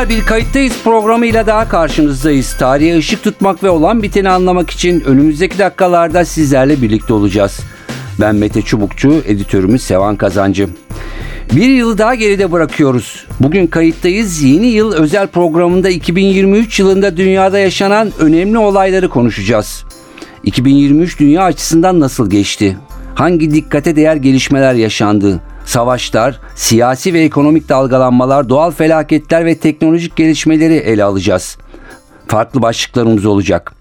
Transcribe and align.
Günler 0.00 0.18
bir 0.18 0.26
kayıttayız 0.26 0.82
programıyla 0.84 1.46
daha 1.46 1.68
karşınızdayız. 1.68 2.56
Tarihe 2.58 2.98
ışık 2.98 3.22
tutmak 3.22 3.62
ve 3.62 3.70
olan 3.70 4.02
biteni 4.02 4.28
anlamak 4.28 4.70
için 4.70 5.00
önümüzdeki 5.00 5.58
dakikalarda 5.58 6.24
sizlerle 6.24 6.82
birlikte 6.82 7.12
olacağız. 7.12 7.60
Ben 8.20 8.34
Mete 8.34 8.62
Çubukçu, 8.62 9.22
editörümüz 9.26 9.82
Sevan 9.82 10.16
Kazancı. 10.16 10.68
Bir 11.52 11.68
yılı 11.68 11.98
daha 11.98 12.14
geride 12.14 12.52
bırakıyoruz. 12.52 13.26
Bugün 13.40 13.66
kayıttayız. 13.66 14.42
Yeni 14.42 14.66
yıl 14.66 14.92
özel 14.92 15.26
programında 15.26 15.88
2023 15.88 16.80
yılında 16.80 17.16
dünyada 17.16 17.58
yaşanan 17.58 18.12
önemli 18.18 18.58
olayları 18.58 19.08
konuşacağız. 19.08 19.84
2023 20.44 21.20
dünya 21.20 21.42
açısından 21.42 22.00
nasıl 22.00 22.30
geçti? 22.30 22.76
Hangi 23.14 23.54
dikkate 23.54 23.96
değer 23.96 24.16
gelişmeler 24.16 24.74
yaşandı? 24.74 25.40
Savaşlar, 25.70 26.40
siyasi 26.54 27.14
ve 27.14 27.20
ekonomik 27.20 27.68
dalgalanmalar, 27.68 28.48
doğal 28.48 28.70
felaketler 28.70 29.46
ve 29.46 29.54
teknolojik 29.54 30.16
gelişmeleri 30.16 30.74
ele 30.74 31.04
alacağız. 31.04 31.58
Farklı 32.26 32.62
başlıklarımız 32.62 33.26
olacak. 33.26 33.72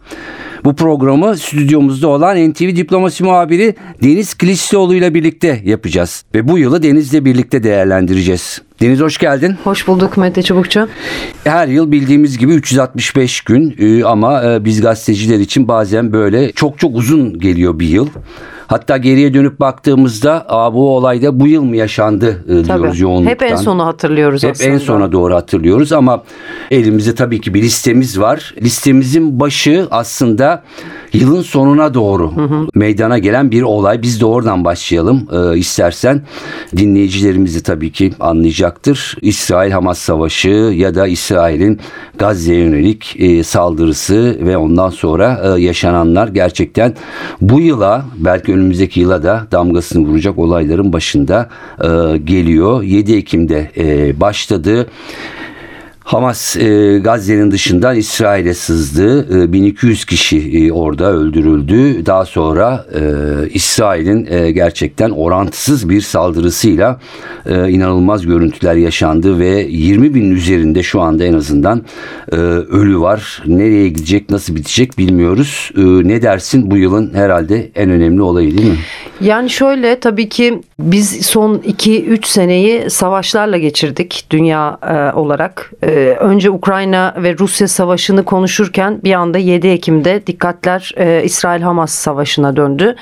Bu 0.63 0.75
programı 0.75 1.37
stüdyomuzda 1.37 2.07
olan 2.07 2.49
NTV 2.49 2.75
Diplomasi 2.75 3.23
muhabiri 3.23 3.75
Deniz 4.03 4.33
Kılıçlıoğlu 4.33 4.95
ile 4.95 5.13
birlikte 5.13 5.61
yapacağız. 5.65 6.25
Ve 6.35 6.47
bu 6.47 6.57
yılı 6.57 6.83
Deniz'le 6.83 7.25
birlikte 7.25 7.63
değerlendireceğiz. 7.63 8.61
Deniz 8.81 8.99
hoş 8.99 9.17
geldin. 9.17 9.55
Hoş 9.63 9.87
bulduk 9.87 10.17
Mete 10.17 10.43
Çubukçu. 10.43 10.87
Her 11.43 11.67
yıl 11.67 11.91
bildiğimiz 11.91 12.37
gibi 12.37 12.53
365 12.53 13.41
gün 13.41 13.75
e, 13.79 14.03
ama 14.03 14.43
e, 14.43 14.65
biz 14.65 14.81
gazeteciler 14.81 15.39
için 15.39 15.67
bazen 15.67 16.13
böyle 16.13 16.51
çok 16.51 16.79
çok 16.79 16.95
uzun 16.95 17.39
geliyor 17.39 17.79
bir 17.79 17.87
yıl. 17.87 18.07
Hatta 18.67 18.97
geriye 18.97 19.33
dönüp 19.33 19.59
baktığımızda 19.59 20.45
Aa, 20.49 20.73
bu 20.73 20.95
olayda 20.95 21.39
bu 21.39 21.47
yıl 21.47 21.63
mı 21.63 21.75
yaşandı 21.75 22.43
e, 22.49 22.65
diyoruz 22.65 22.99
yoğunluktan. 22.99 23.31
Hep 23.31 23.41
en 23.41 23.55
sonu 23.55 23.85
hatırlıyoruz 23.85 24.43
Hep 24.43 24.51
aslında. 24.51 24.69
en 24.69 24.77
sona 24.77 25.11
doğru 25.11 25.35
hatırlıyoruz 25.35 25.91
ama 25.91 26.23
elimizde 26.71 27.15
tabii 27.15 27.41
ki 27.41 27.53
bir 27.53 27.61
listemiz 27.61 28.19
var. 28.19 28.55
Listemizin 28.61 29.39
başı 29.39 29.87
aslında 29.91 30.63
yılın 31.13 31.41
sonuna 31.41 31.93
doğru 31.93 32.33
meydana 32.75 33.17
gelen 33.17 33.51
bir 33.51 33.61
olay. 33.61 34.01
Biz 34.01 34.21
de 34.21 34.25
oradan 34.25 34.65
başlayalım 34.65 35.27
e, 35.31 35.57
istersen. 35.57 36.21
Dinleyicilerimiz 36.77 37.55
de 37.55 37.59
tabii 37.63 37.91
ki 37.91 38.13
anlayacaktır. 38.69 39.15
İsrail-Hamas 39.21 39.97
savaşı 39.99 40.49
ya 40.49 40.95
da 40.95 41.07
İsrail'in 41.07 41.79
Gazze'ye 42.17 42.59
yönelik 42.59 43.15
e, 43.19 43.43
saldırısı 43.43 44.37
ve 44.39 44.57
ondan 44.57 44.89
sonra 44.89 45.41
e, 45.43 45.61
yaşananlar 45.61 46.27
gerçekten 46.27 46.95
bu 47.41 47.59
yıla 47.59 48.05
belki 48.17 48.53
önümüzdeki 48.53 48.99
yıla 48.99 49.23
da 49.23 49.47
damgasını 49.51 50.07
vuracak 50.07 50.37
olayların 50.37 50.93
başında 50.93 51.49
e, 51.81 52.17
geliyor. 52.17 52.83
7 52.83 53.15
Ekim'de 53.15 53.71
e, 53.77 54.19
başladı. 54.19 54.87
Hamas 56.09 56.57
e, 56.57 56.99
Gazze'nin 57.03 57.51
dışından 57.51 57.95
İsrail'e 57.95 58.53
sızdı. 58.53 59.41
E, 59.43 59.53
1200 59.53 60.05
kişi 60.05 60.37
e, 60.37 60.71
orada 60.71 61.11
öldürüldü. 61.11 62.05
Daha 62.05 62.25
sonra 62.25 62.85
e, 62.93 63.01
İsrail'in 63.49 64.27
e, 64.29 64.51
gerçekten 64.51 65.09
orantısız 65.09 65.89
bir 65.89 66.01
saldırısıyla 66.01 66.99
e, 67.45 67.69
inanılmaz 67.69 68.25
görüntüler 68.25 68.75
yaşandı 68.75 69.39
ve 69.39 69.65
20 69.69 70.13
bin 70.13 70.31
üzerinde 70.31 70.83
şu 70.83 71.01
anda 71.01 71.23
en 71.23 71.33
azından 71.33 71.83
e, 72.31 72.35
ölü 72.35 72.99
var. 72.99 73.43
Nereye 73.45 73.89
gidecek, 73.89 74.29
nasıl 74.29 74.55
bitecek 74.55 74.97
bilmiyoruz. 74.97 75.71
E, 75.77 75.81
ne 75.81 76.21
dersin 76.21 76.71
bu 76.71 76.77
yılın 76.77 77.13
herhalde 77.13 77.71
en 77.75 77.89
önemli 77.89 78.21
olayı 78.21 78.57
değil 78.57 78.69
mi? 78.69 78.77
Yani 79.21 79.49
şöyle 79.49 79.99
tabii 79.99 80.29
ki 80.29 80.61
biz 80.79 81.25
son 81.25 81.55
2-3 81.57 82.27
seneyi 82.27 82.89
savaşlarla 82.89 83.57
geçirdik 83.57 84.27
dünya 84.31 84.77
e, 84.83 85.17
olarak. 85.17 85.71
E, 85.83 85.98
önce 85.99 86.49
Ukrayna 86.49 87.15
ve 87.17 87.37
Rusya 87.37 87.67
savaşını 87.67 88.25
konuşurken 88.25 88.99
bir 89.03 89.13
anda 89.13 89.37
7 89.37 89.67
Ekim'de 89.67 90.27
dikkatler 90.27 90.93
e, 90.97 91.23
İsrail-Hamas 91.23 91.91
savaşına 91.91 92.55
döndü. 92.55 92.95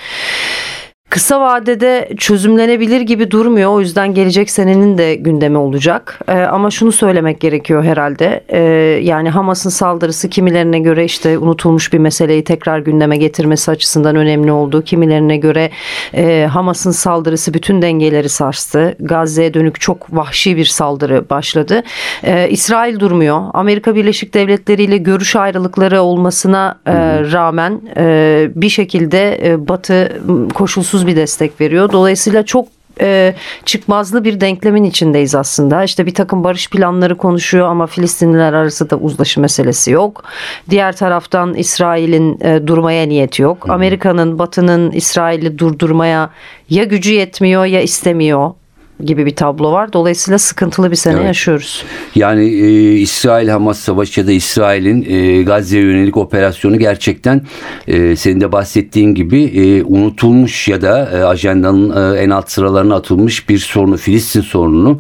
Kısa 1.18 1.42
vadede 1.42 2.10
çözümlenebilir 2.18 3.02
gibi 3.02 3.32
durmuyor. 3.32 3.72
O 3.72 3.80
yüzden 3.80 4.14
gelecek 4.14 4.50
senenin 4.50 4.98
de 4.98 5.16
gündemi 5.16 5.58
olacak. 5.58 6.20
Ee, 6.28 6.34
ama 6.34 6.72
şunu 6.72 6.92
söylemek 6.92 7.40
gerekiyor 7.40 7.84
herhalde. 7.84 8.44
Ee, 8.50 8.60
yani 9.04 9.30
Hamas'ın 9.30 9.70
saldırısı 9.70 10.30
kimilerine 10.30 10.80
göre 10.80 11.06
işte 11.06 11.38
unutulmuş 11.38 11.94
bir 11.94 11.98
meseleyi 11.98 12.44
tekrar 12.44 12.80
gündeme 12.80 13.18
getirmesi 13.18 13.72
açısından 13.72 14.16
önemli 14.16 14.52
oldu. 14.52 14.82
Kimilerine 14.82 15.38
göre 15.38 15.70
e, 16.14 16.48
Hamas'ın 16.52 16.92
saldırısı 16.92 17.54
bütün 17.54 17.82
dengeleri 17.82 18.30
sarstı. 18.30 18.96
Gazze'ye 19.00 19.54
dönük 19.54 19.82
çok 19.82 20.16
vahşi 20.16 20.58
bir 20.58 20.66
saldırı 20.66 21.30
başladı. 21.30 21.84
Ee, 22.24 22.50
İsrail 22.50 23.00
durmuyor. 23.00 23.42
Amerika 23.54 23.96
Birleşik 23.96 24.34
Devletleri 24.34 24.84
ile 24.84 24.98
görüş 24.98 25.36
ayrılıkları 25.36 26.02
olmasına 26.02 26.80
e, 26.86 26.94
rağmen 27.32 27.82
e, 27.98 28.50
bir 28.56 28.70
şekilde 28.70 29.50
e, 29.50 29.68
Batı 29.68 30.22
koşulsuz 30.54 31.07
bir 31.08 31.16
destek 31.16 31.62
veriyor. 31.62 31.92
Dolayısıyla 31.92 32.46
çok 32.46 32.68
e, 33.02 33.36
çıkmazlı 33.66 34.24
bir 34.24 34.42
denklemin 34.42 34.84
içindeyiz 34.84 35.36
aslında. 35.36 35.84
İşte 35.84 36.06
bir 36.06 36.14
takım 36.14 36.44
barış 36.44 36.70
planları 36.70 37.18
konuşuyor 37.18 37.68
ama 37.68 37.88
Filistinliler 37.88 38.54
arası 38.54 38.90
da 38.90 38.96
uzlaşı 38.96 39.42
meselesi 39.42 39.92
yok. 39.92 40.24
Diğer 40.70 40.96
taraftan 40.96 41.54
İsrail'in 41.54 42.40
e, 42.42 42.68
durmaya 42.68 43.06
niyeti 43.06 43.42
yok. 43.42 43.70
Amerika'nın, 43.70 44.40
Batı'nın 44.40 44.92
İsrail'i 44.92 45.60
durdurmaya 45.60 46.30
ya 46.70 46.84
gücü 46.84 47.14
yetmiyor 47.14 47.66
ya 47.66 47.82
istemiyor 47.82 48.52
gibi 49.04 49.26
bir 49.26 49.36
tablo 49.36 49.72
var. 49.72 49.94
Dolayısıyla 49.94 50.38
sıkıntılı 50.38 50.92
bir 50.92 50.96
sene 50.96 51.16
Evet. 51.16 51.26
yaşıyoruz. 51.26 51.84
Yani 52.16 52.46
e, 52.46 52.92
İsrail-Hamas 52.94 53.80
savaşı 53.80 54.20
ya 54.20 54.28
da 54.28 54.32
İsrail'in 54.32 55.06
e, 55.10 55.44
Gazze'ye 55.44 55.84
yönelik 55.84 56.18
operasyonu 56.18 56.80
gerçekten 56.80 57.42
e, 57.88 58.16
senin 58.16 58.42
de 58.42 58.52
bahsettiğin 58.52 59.16
gibi 59.16 59.44
e, 59.44 59.84
unutulmuş 59.84 60.68
ya 60.68 60.82
da 60.82 61.10
e, 61.14 61.24
ajandanın 61.24 62.16
e, 62.16 62.20
en 62.20 62.30
alt 62.30 62.52
sıralarına 62.52 62.96
atılmış 62.96 63.50
bir 63.50 63.58
sorunu, 63.58 63.98
Filistin 63.98 64.42
sorununu 64.42 65.00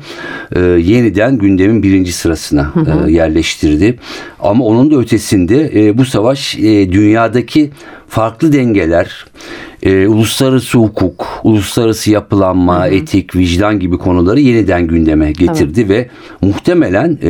e, 0.56 0.60
yeniden 0.62 1.38
gündemin 1.38 1.84
birinci 1.84 2.14
sırasına 2.14 2.74
e, 3.08 3.12
yerleştirdi. 3.12 4.00
Ama 4.40 4.66
onun 4.66 4.92
da 4.92 4.96
ötesinde 4.98 5.72
e, 5.88 5.98
bu 5.98 6.06
savaş 6.06 6.56
e, 6.56 6.92
dünyadaki 6.92 7.72
farklı 8.08 8.54
dengeler, 8.54 9.26
e, 9.84 10.08
uluslararası 10.08 10.78
hukuk, 10.78 11.28
uluslararası 11.44 12.12
yapılanma, 12.12 12.88
etik, 12.88 13.36
vicdan 13.36 13.80
gibi 13.80 13.98
konuları 13.98 14.40
yeniden 14.40 14.88
gündeme 14.88 15.32
getirdi 15.32 15.90
ve 15.90 16.10
muhtemelen 16.42 17.18
e, 17.24 17.30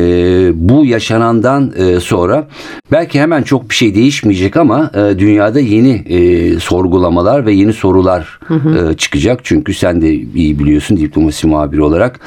bu 0.54 0.84
yaşanandan 0.84 1.72
e, 1.76 2.00
sonra 2.00 2.48
belki 2.92 3.20
hemen 3.20 3.42
çok 3.42 3.70
bir 3.70 3.74
şey 3.74 3.94
değişmeyecek 3.94 4.56
ama 4.56 4.90
e, 4.94 5.18
dünyada 5.18 5.60
yeni 5.60 5.90
e, 5.90 6.60
sorgulamalar 6.60 7.46
ve 7.46 7.52
yeni 7.52 7.72
sorular 7.72 8.40
e, 8.50 8.94
çıkacak. 8.94 9.40
Çünkü 9.44 9.74
sen 9.74 10.02
de 10.02 10.14
iyi 10.14 10.58
biliyorsun 10.58 10.96
diplomasi 10.96 11.46
muhabiri 11.46 11.82
olarak. 11.82 12.20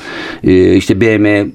E, 0.43 0.75
işte 0.75 1.01
BM 1.01 1.47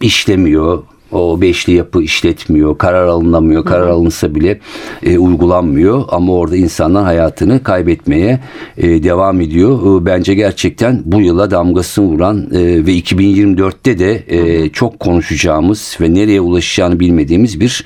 işlemiyor. 0.00 0.82
O 1.14 1.40
beşli 1.40 1.72
yapı 1.72 2.02
işletmiyor, 2.02 2.78
karar 2.78 3.06
alınamıyor, 3.06 3.64
karar 3.64 3.88
alınsa 3.88 4.34
bile 4.34 4.58
e, 5.02 5.18
uygulanmıyor 5.18 6.04
ama 6.08 6.32
orada 6.32 6.56
insanlar 6.56 7.04
hayatını 7.04 7.62
kaybetmeye 7.62 8.40
e, 8.76 9.02
devam 9.02 9.40
ediyor. 9.40 10.02
E, 10.02 10.06
bence 10.06 10.34
gerçekten 10.34 11.02
bu 11.04 11.20
yıla 11.20 11.50
damgasını 11.50 12.04
vuran 12.06 12.38
e, 12.52 12.86
ve 12.86 12.98
2024'te 12.98 13.98
de 13.98 14.24
e, 14.28 14.68
çok 14.68 15.00
konuşacağımız 15.00 15.98
ve 16.00 16.14
nereye 16.14 16.40
ulaşacağını 16.40 17.00
bilmediğimiz 17.00 17.60
bir 17.60 17.84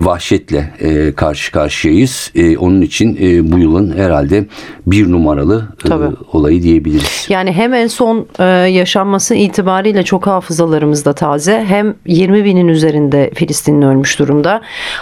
vahşetle 0.00 0.72
e, 0.80 1.12
karşı 1.12 1.52
karşıyayız. 1.52 2.32
E, 2.34 2.58
onun 2.58 2.80
için 2.80 3.18
e, 3.20 3.52
bu 3.52 3.58
yılın 3.58 3.96
herhalde 3.96 4.46
bir 4.86 5.12
numaralı 5.12 5.68
e, 5.84 5.94
olayı 6.32 6.62
diyebiliriz. 6.62 7.26
Yani 7.28 7.52
hem 7.52 7.74
en 7.74 7.86
son 7.86 8.26
e, 8.38 8.44
yaşanması 8.44 9.34
itibariyle 9.34 10.02
çok 10.02 10.26
hafızalarımızda 10.26 11.12
taze 11.12 11.64
hem 11.68 11.94
20 12.06 12.44
bin 12.44 12.49
binin 12.50 12.68
üzerinde 12.68 13.30
Filistinli 13.34 13.86
ölmüş 13.86 14.18
durumda. 14.18 14.60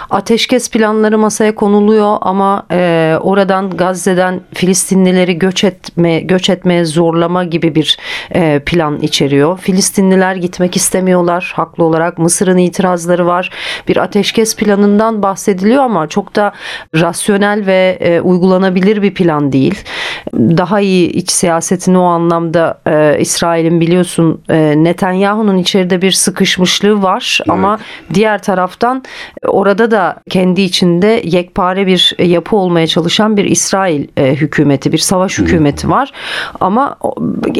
Ateşkes 0.09 0.69
planları 0.69 1.17
masaya 1.17 1.55
konuluyor 1.55 2.17
ama 2.21 2.63
e, 2.71 3.15
oradan 3.21 3.69
Gazze'den 3.69 4.41
Filistinlileri 4.53 5.39
göç 5.39 5.63
etme 5.63 6.19
göç 6.19 6.49
etmeye 6.49 6.85
zorlama 6.85 7.43
gibi 7.43 7.75
bir 7.75 7.97
e, 8.35 8.61
plan 8.65 9.01
içeriyor. 9.01 9.59
Filistinliler 9.59 10.35
gitmek 10.35 10.75
istemiyorlar 10.75 11.51
haklı 11.55 11.83
olarak. 11.83 12.17
Mısır'ın 12.17 12.57
itirazları 12.57 13.25
var. 13.27 13.49
Bir 13.87 13.97
ateşkes 13.97 14.55
planından 14.55 15.23
bahsediliyor 15.23 15.83
ama 15.83 16.07
çok 16.07 16.35
da 16.35 16.51
rasyonel 16.95 17.65
ve 17.65 17.97
e, 18.01 18.21
uygulanabilir 18.21 19.01
bir 19.01 19.13
plan 19.13 19.51
değil. 19.51 19.83
Daha 20.33 20.79
iyi 20.79 21.09
iç 21.09 21.31
siyasetini 21.31 21.97
o 21.97 22.03
anlamda 22.03 22.81
e, 22.87 23.19
İsrail'in 23.19 23.81
biliyorsun 23.81 24.41
e, 24.49 24.73
Netanyahu'nun 24.77 25.57
içeride 25.57 26.01
bir 26.01 26.11
sıkışmışlığı 26.11 27.03
var 27.03 27.38
ama 27.47 27.79
diğer 28.13 28.41
taraftan 28.41 29.03
e, 29.43 29.47
orada 29.47 29.91
da 29.91 30.15
kendi 30.29 30.61
içinde 30.61 31.21
yekpare 31.23 31.87
bir 31.87 32.15
yapı 32.19 32.55
olmaya 32.55 32.87
çalışan 32.87 33.37
bir 33.37 33.45
İsrail 33.45 34.07
e, 34.17 34.35
hükümeti, 34.35 34.91
bir 34.91 34.97
savaş 34.97 35.39
hükümeti 35.39 35.89
var. 35.89 36.11
Ama 36.59 36.97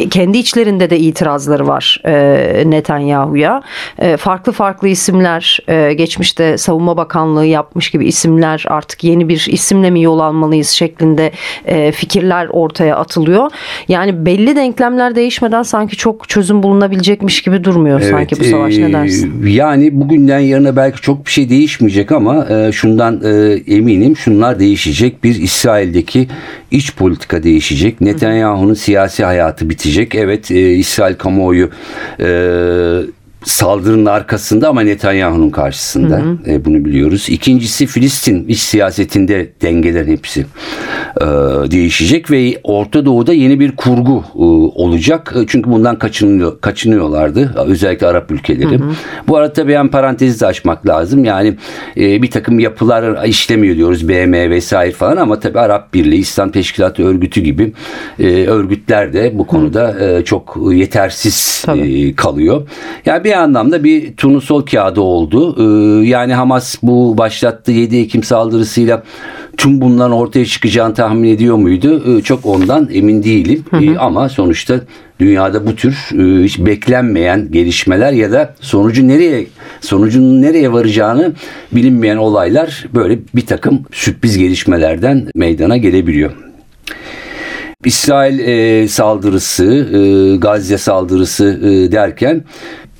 kendi 0.09 0.37
içlerinde 0.37 0.89
de 0.89 0.99
itirazları 0.99 1.67
var 1.67 2.01
e, 2.05 2.63
Netanyahu'ya. 2.65 3.61
E, 3.99 4.17
farklı 4.17 4.51
farklı 4.51 4.87
isimler 4.87 5.59
e, 5.67 5.93
geçmişte 5.93 6.57
Savunma 6.57 6.97
Bakanlığı 6.97 7.45
yapmış 7.45 7.89
gibi 7.89 8.07
isimler 8.07 8.65
artık 8.67 9.03
yeni 9.03 9.29
bir 9.29 9.47
isimle 9.49 9.89
mi 9.89 10.01
yol 10.01 10.19
almalıyız 10.19 10.69
şeklinde 10.69 11.31
e, 11.65 11.91
fikirler 11.91 12.47
ortaya 12.51 12.95
atılıyor. 12.95 13.51
Yani 13.87 14.25
belli 14.25 14.55
denklemler 14.55 15.15
değişmeden 15.15 15.63
sanki 15.63 15.97
çok 15.97 16.29
çözüm 16.29 16.63
bulunabilecekmiş 16.63 17.41
gibi 17.41 17.63
durmuyor 17.63 18.01
sanki 18.01 18.39
bu 18.39 18.43
savaş 18.43 18.77
ne 18.77 18.89
e, 18.89 18.93
dersin? 18.93 19.45
Yani 19.71 19.89
bugünden 20.01 20.39
yarına 20.39 20.75
belki 20.75 21.01
çok 21.01 21.25
bir 21.25 21.31
şey 21.31 21.49
değişmeyecek 21.49 22.11
ama 22.11 22.47
e, 22.49 22.71
şundan 22.71 23.21
e, 23.23 23.29
eminim 23.75 24.17
şunlar 24.17 24.59
değişecek. 24.59 25.23
Bir 25.23 25.35
İsrail'deki 25.35 26.27
iç 26.71 26.95
politika 26.95 27.43
değişecek. 27.43 28.01
Netanyahu'nun 28.01 28.73
siyasi 28.73 29.23
hayatı 29.23 29.69
bitecek. 29.69 30.15
Evet 30.15 30.51
e, 30.51 30.73
İsrail 30.73 31.15
kamuoyu 31.15 31.69
e, 32.19 32.29
saldırının 33.43 34.05
arkasında 34.05 34.69
ama 34.69 34.81
Netanyahu'nun 34.81 35.49
karşısında. 35.49 36.21
E, 36.47 36.65
bunu 36.65 36.85
biliyoruz. 36.85 37.25
İkincisi 37.29 37.85
Filistin 37.87 38.47
iç 38.47 38.59
siyasetinde 38.59 39.49
dengelerin 39.61 40.11
hepsi 40.11 40.45
e, 41.21 41.25
değişecek 41.71 42.31
ve 42.31 42.59
Orta 42.63 43.05
Doğu'da 43.05 43.33
yeni 43.33 43.59
bir 43.59 43.75
kurgu 43.75 44.23
e, 44.35 44.43
olacak. 44.81 45.33
E, 45.35 45.45
çünkü 45.47 45.71
bundan 45.71 45.99
kaçınıyor, 45.99 46.61
kaçınıyorlardı. 46.61 47.53
Özellikle 47.65 48.07
Arap 48.07 48.31
ülkeleri. 48.31 48.79
Bu 49.27 49.37
arada 49.37 49.53
tabii 49.53 49.73
en 49.73 49.87
parantezi 49.87 50.39
de 50.39 50.45
açmak 50.45 50.87
lazım. 50.87 51.23
Yani 51.23 51.55
e, 51.97 52.21
bir 52.21 52.31
takım 52.31 52.59
yapılar 52.59 53.23
işlemiyor 53.25 53.75
diyoruz. 53.75 54.09
BM 54.09 54.49
vesaire 54.49 54.91
falan 54.91 55.17
ama 55.17 55.39
tabii 55.39 55.59
Arap 55.59 55.93
Birliği, 55.93 56.19
İslam 56.19 56.51
Teşkilatı 56.51 57.03
Örgütü 57.03 57.41
gibi 57.41 57.73
e, 58.19 58.45
örgütler 58.45 59.13
de 59.13 59.31
bu 59.37 59.47
konuda 59.47 59.99
e, 59.99 60.23
çok 60.25 60.57
yetersiz 60.71 61.63
Tabii. 61.65 62.07
e, 62.07 62.15
kalıyor. 62.15 62.67
Yani 63.05 63.28
bir 63.29 63.33
anlamda 63.33 63.83
bir 63.83 64.15
turnusol 64.15 64.65
kağıdı 64.65 65.01
oldu. 65.01 65.55
Ee, 65.57 66.07
yani 66.07 66.33
Hamas 66.33 66.75
bu 66.83 67.17
başlattığı 67.17 67.71
7 67.71 67.97
Ekim 67.97 68.23
saldırısıyla 68.23 69.03
tüm 69.57 69.81
bunların 69.81 70.11
ortaya 70.11 70.45
çıkacağını 70.45 70.93
tahmin 70.93 71.29
ediyor 71.29 71.55
muydu? 71.55 72.03
Ee, 72.07 72.21
çok 72.21 72.45
ondan 72.45 72.89
emin 72.93 73.23
değilim. 73.23 73.65
Ee, 73.73 73.97
ama 73.97 74.29
sonuçta 74.29 74.79
dünyada 75.19 75.67
bu 75.67 75.75
tür 75.75 75.93
e, 75.93 76.43
hiç 76.43 76.59
beklenmeyen 76.59 77.51
gelişmeler 77.51 78.11
ya 78.11 78.31
da 78.31 78.55
sonucu 78.61 79.07
nereye 79.07 79.47
sonucun 79.81 80.41
nereye 80.41 80.71
varacağını 80.73 81.33
bilinmeyen 81.71 82.17
olaylar 82.17 82.85
böyle 82.95 83.19
bir 83.35 83.45
takım 83.45 83.83
sürpriz 83.91 84.37
gelişmelerden 84.37 85.27
meydana 85.35 85.77
gelebiliyor. 85.77 86.31
İsrail 87.85 88.39
e, 88.39 88.87
saldırısı, 88.87 89.65
e, 89.65 90.35
Gazze 90.35 90.77
saldırısı 90.77 91.59
e, 91.63 91.91
derken 91.91 92.43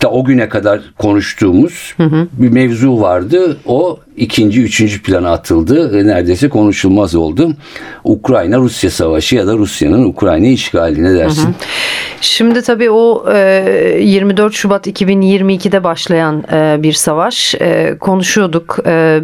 da 0.02 0.12
o 0.12 0.24
güne 0.24 0.50
kadar 0.50 0.80
konuştuğumuz 0.98 1.96
bir 2.32 2.50
mevzu 2.50 3.02
vardı. 3.02 3.58
O 3.66 4.00
ikinci, 4.18 4.62
üçüncü 4.62 5.02
plana 5.02 5.32
atıldı. 5.32 6.00
E, 6.00 6.08
neredeyse 6.08 6.50
konuşulmaz 6.50 7.16
oldu. 7.16 7.54
Ukrayna-Rusya 8.04 8.92
savaşı 8.92 9.36
ya 9.36 9.48
da 9.48 9.54
Rusya'nın 9.54 10.04
Ukrayna 10.04 10.48
işgali 10.48 11.04
ne 11.04 11.14
dersin? 11.14 11.56
Şimdi 12.22 12.62
tabii 12.62 12.92
o 12.92 13.26
e, 13.34 14.00
24 14.02 14.54
Şubat 14.54 14.88
2022'de 14.88 15.84
başlayan 15.84 16.44
e, 16.52 16.84
bir 16.84 16.94
savaş 16.94 17.56
e, 17.56 17.98
konuşuyorduk. 18.00 18.78
E, 18.86 19.20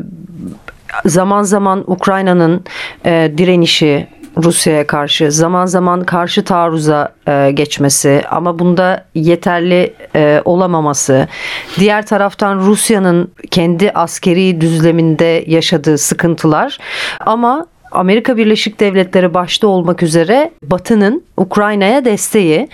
zaman 1.05 1.43
zaman 1.43 1.83
Ukrayna'nın 1.87 2.63
e, 3.05 3.31
direnişi 3.37 4.07
Rusya'ya 4.43 4.87
karşı 4.87 5.31
zaman 5.31 5.65
zaman 5.65 6.03
karşı 6.03 6.43
taarruza 6.43 7.09
e, 7.27 7.51
geçmesi 7.51 8.21
ama 8.31 8.59
bunda 8.59 9.05
yeterli 9.15 9.93
e, 10.15 10.41
olamaması 10.45 11.27
diğer 11.79 12.05
taraftan 12.05 12.59
Rusya'nın 12.59 13.31
kendi 13.51 13.91
askeri 13.91 14.61
düzleminde 14.61 15.43
yaşadığı 15.47 15.97
sıkıntılar 15.97 16.77
ama 17.19 17.65
Amerika 17.95 18.37
Birleşik 18.37 18.79
Devletleri 18.79 19.33
başta 19.33 19.67
olmak 19.67 20.03
üzere 20.03 20.51
Batı'nın 20.63 21.23
Ukrayna'ya 21.37 22.05
desteği. 22.05 22.69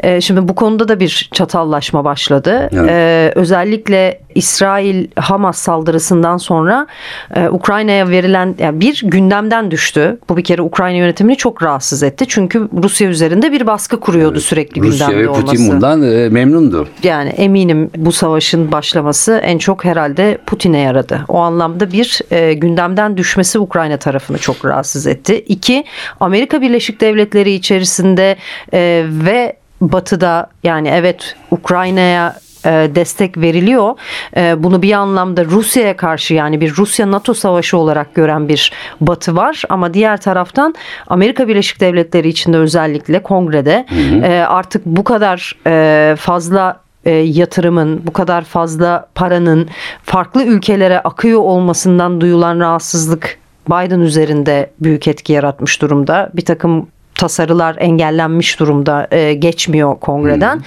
Ee, 0.00 0.20
şimdi 0.20 0.48
bu 0.48 0.54
konuda 0.54 0.88
da 0.88 1.00
bir 1.00 1.28
çatallaşma 1.32 2.04
başladı. 2.04 2.68
Evet. 2.72 2.90
Ee, 2.90 3.32
özellikle 3.34 4.20
İsrail 4.34 5.06
Hamas 5.16 5.58
saldırısından 5.58 6.36
sonra 6.36 6.86
e, 7.34 7.48
Ukrayna'ya 7.48 8.08
verilen 8.08 8.54
yani 8.58 8.80
bir 8.80 9.02
gündemden 9.04 9.70
düştü. 9.70 10.18
Bu 10.28 10.36
bir 10.36 10.44
kere 10.44 10.62
Ukrayna 10.62 10.96
yönetimini 10.96 11.36
çok 11.36 11.62
rahatsız 11.62 12.02
etti. 12.02 12.24
Çünkü 12.28 12.68
Rusya 12.82 13.08
üzerinde 13.08 13.52
bir 13.52 13.66
baskı 13.66 14.00
kuruyordu 14.00 14.40
sürekli 14.40 14.82
Rusya 14.82 15.06
gündemde 15.06 15.28
ve 15.28 15.32
Putin 15.32 15.46
olması. 15.46 15.72
bundan 15.72 16.02
e, 16.02 16.28
memnundu. 16.28 16.88
Yani 17.02 17.28
eminim 17.28 17.90
bu 17.96 18.12
savaşın 18.12 18.72
başlaması 18.72 19.40
en 19.44 19.58
çok 19.58 19.84
herhalde 19.84 20.38
Putin'e 20.46 20.78
yaradı. 20.78 21.24
O 21.28 21.38
anlamda 21.38 21.92
bir 21.92 22.20
e, 22.30 22.54
gündemden 22.54 23.16
düşmesi 23.16 23.58
Ukrayna 23.58 23.96
tarafını 23.96 24.38
çok 24.38 24.64
rahatsız 24.64 25.06
etti. 25.06 25.44
İki, 25.48 25.84
Amerika 26.20 26.60
Birleşik 26.60 27.00
Devletleri 27.00 27.52
içerisinde 27.52 28.36
e, 28.72 29.04
ve 29.08 29.56
Batı'da 29.80 30.50
yani 30.62 30.88
evet 30.88 31.36
Ukrayna'ya 31.50 32.36
e, 32.66 32.90
destek 32.94 33.38
veriliyor. 33.38 33.94
E, 34.36 34.62
Bunu 34.62 34.82
bir 34.82 34.92
anlamda 34.92 35.44
Rusya'ya 35.44 35.96
karşı 35.96 36.34
yani 36.34 36.60
bir 36.60 36.76
Rusya-NATO 36.76 37.34
savaşı 37.34 37.76
olarak 37.78 38.14
gören 38.14 38.48
bir 38.48 38.72
Batı 39.00 39.36
var. 39.36 39.62
Ama 39.68 39.94
diğer 39.94 40.20
taraftan 40.20 40.74
Amerika 41.06 41.48
Birleşik 41.48 41.80
Devletleri 41.80 42.28
içinde 42.28 42.56
özellikle 42.56 43.22
kongrede 43.22 43.86
e, 44.24 44.44
artık 44.48 44.86
bu 44.86 45.04
kadar 45.04 45.52
e, 45.66 46.14
fazla 46.18 46.80
e, 47.04 47.10
yatırımın, 47.10 48.06
bu 48.06 48.12
kadar 48.12 48.42
fazla 48.44 49.08
paranın 49.14 49.68
farklı 50.02 50.44
ülkelere 50.44 51.00
akıyor 51.00 51.40
olmasından 51.40 52.20
duyulan 52.20 52.60
rahatsızlık 52.60 53.38
Biden 53.68 54.00
üzerinde 54.00 54.70
büyük 54.80 55.08
etki 55.08 55.32
yaratmış 55.32 55.82
durumda. 55.82 56.30
Bir 56.34 56.44
takım 56.44 56.86
tasarılar 57.14 57.76
engellenmiş 57.78 58.60
durumda 58.60 59.08
e, 59.10 59.34
geçmiyor 59.34 60.00
kongreden. 60.00 60.60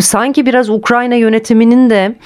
Sanki 0.00 0.46
biraz 0.46 0.70
Ukrayna 0.70 1.14
yönetiminin 1.14 1.90
de 1.90 2.16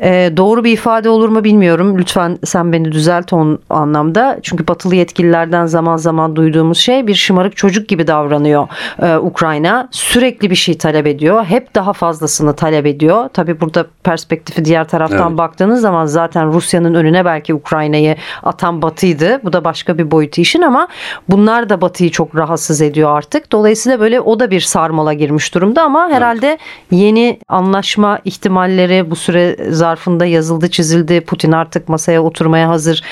e, 0.00 0.32
doğru 0.36 0.64
bir 0.64 0.72
ifade 0.72 1.08
olur 1.08 1.28
mu 1.28 1.44
bilmiyorum. 1.44 1.98
Lütfen 1.98 2.38
sen 2.44 2.72
beni 2.72 2.92
düzelt 2.92 3.32
o 3.32 3.58
anlamda. 3.70 4.38
Çünkü 4.42 4.68
batılı 4.68 4.94
yetkililerden 4.96 5.66
zaman 5.66 5.96
zaman 5.96 6.36
duyduğumuz 6.36 6.78
şey 6.78 7.06
bir 7.06 7.14
şımarık 7.14 7.56
çocuk 7.56 7.88
gibi 7.88 8.06
davranıyor 8.06 8.68
e, 9.02 9.16
Ukrayna. 9.16 9.88
Sürekli 9.90 10.50
bir 10.50 10.54
şey 10.54 10.78
talep 10.78 11.06
ediyor. 11.06 11.44
Hep 11.44 11.74
daha 11.74 11.92
fazlasını 11.92 12.56
talep 12.56 12.86
ediyor. 12.86 13.28
Tabii 13.32 13.60
burada 13.60 13.86
perspektifi 14.04 14.64
diğer 14.64 14.88
taraftan 14.88 15.28
Evet. 15.28 15.38
baktığınız 15.38 15.80
zaman 15.80 16.06
zaten 16.06 16.52
Rusya'nın 16.52 16.94
önüne 16.94 17.24
belki 17.24 17.54
Ukrayna'yı 17.54 18.16
atan 18.42 18.82
Batı'ydı. 18.82 19.40
Bu 19.44 19.52
da 19.52 19.64
başka 19.64 19.98
bir 19.98 20.10
boyutu 20.10 20.40
işin 20.40 20.62
ama 20.62 20.88
bunlar 21.28 21.68
da 21.68 21.80
Batı'yı 21.80 22.10
çok 22.10 22.36
rahatsız 22.36 22.82
ediyor 22.82 23.09
artık. 23.10 23.52
Dolayısıyla 23.52 24.00
böyle 24.00 24.20
o 24.20 24.40
da 24.40 24.50
bir 24.50 24.60
sarmala 24.60 25.12
girmiş 25.12 25.54
durumda 25.54 25.82
ama 25.82 26.08
herhalde 26.08 26.58
yeni 26.90 27.38
anlaşma 27.48 28.18
ihtimalleri 28.24 29.10
bu 29.10 29.16
süre 29.16 29.72
zarfında 29.72 30.26
yazıldı 30.26 30.70
çizildi. 30.70 31.20
Putin 31.20 31.52
artık 31.52 31.88
masaya 31.88 32.22
oturmaya 32.22 32.68
hazır. 32.68 33.02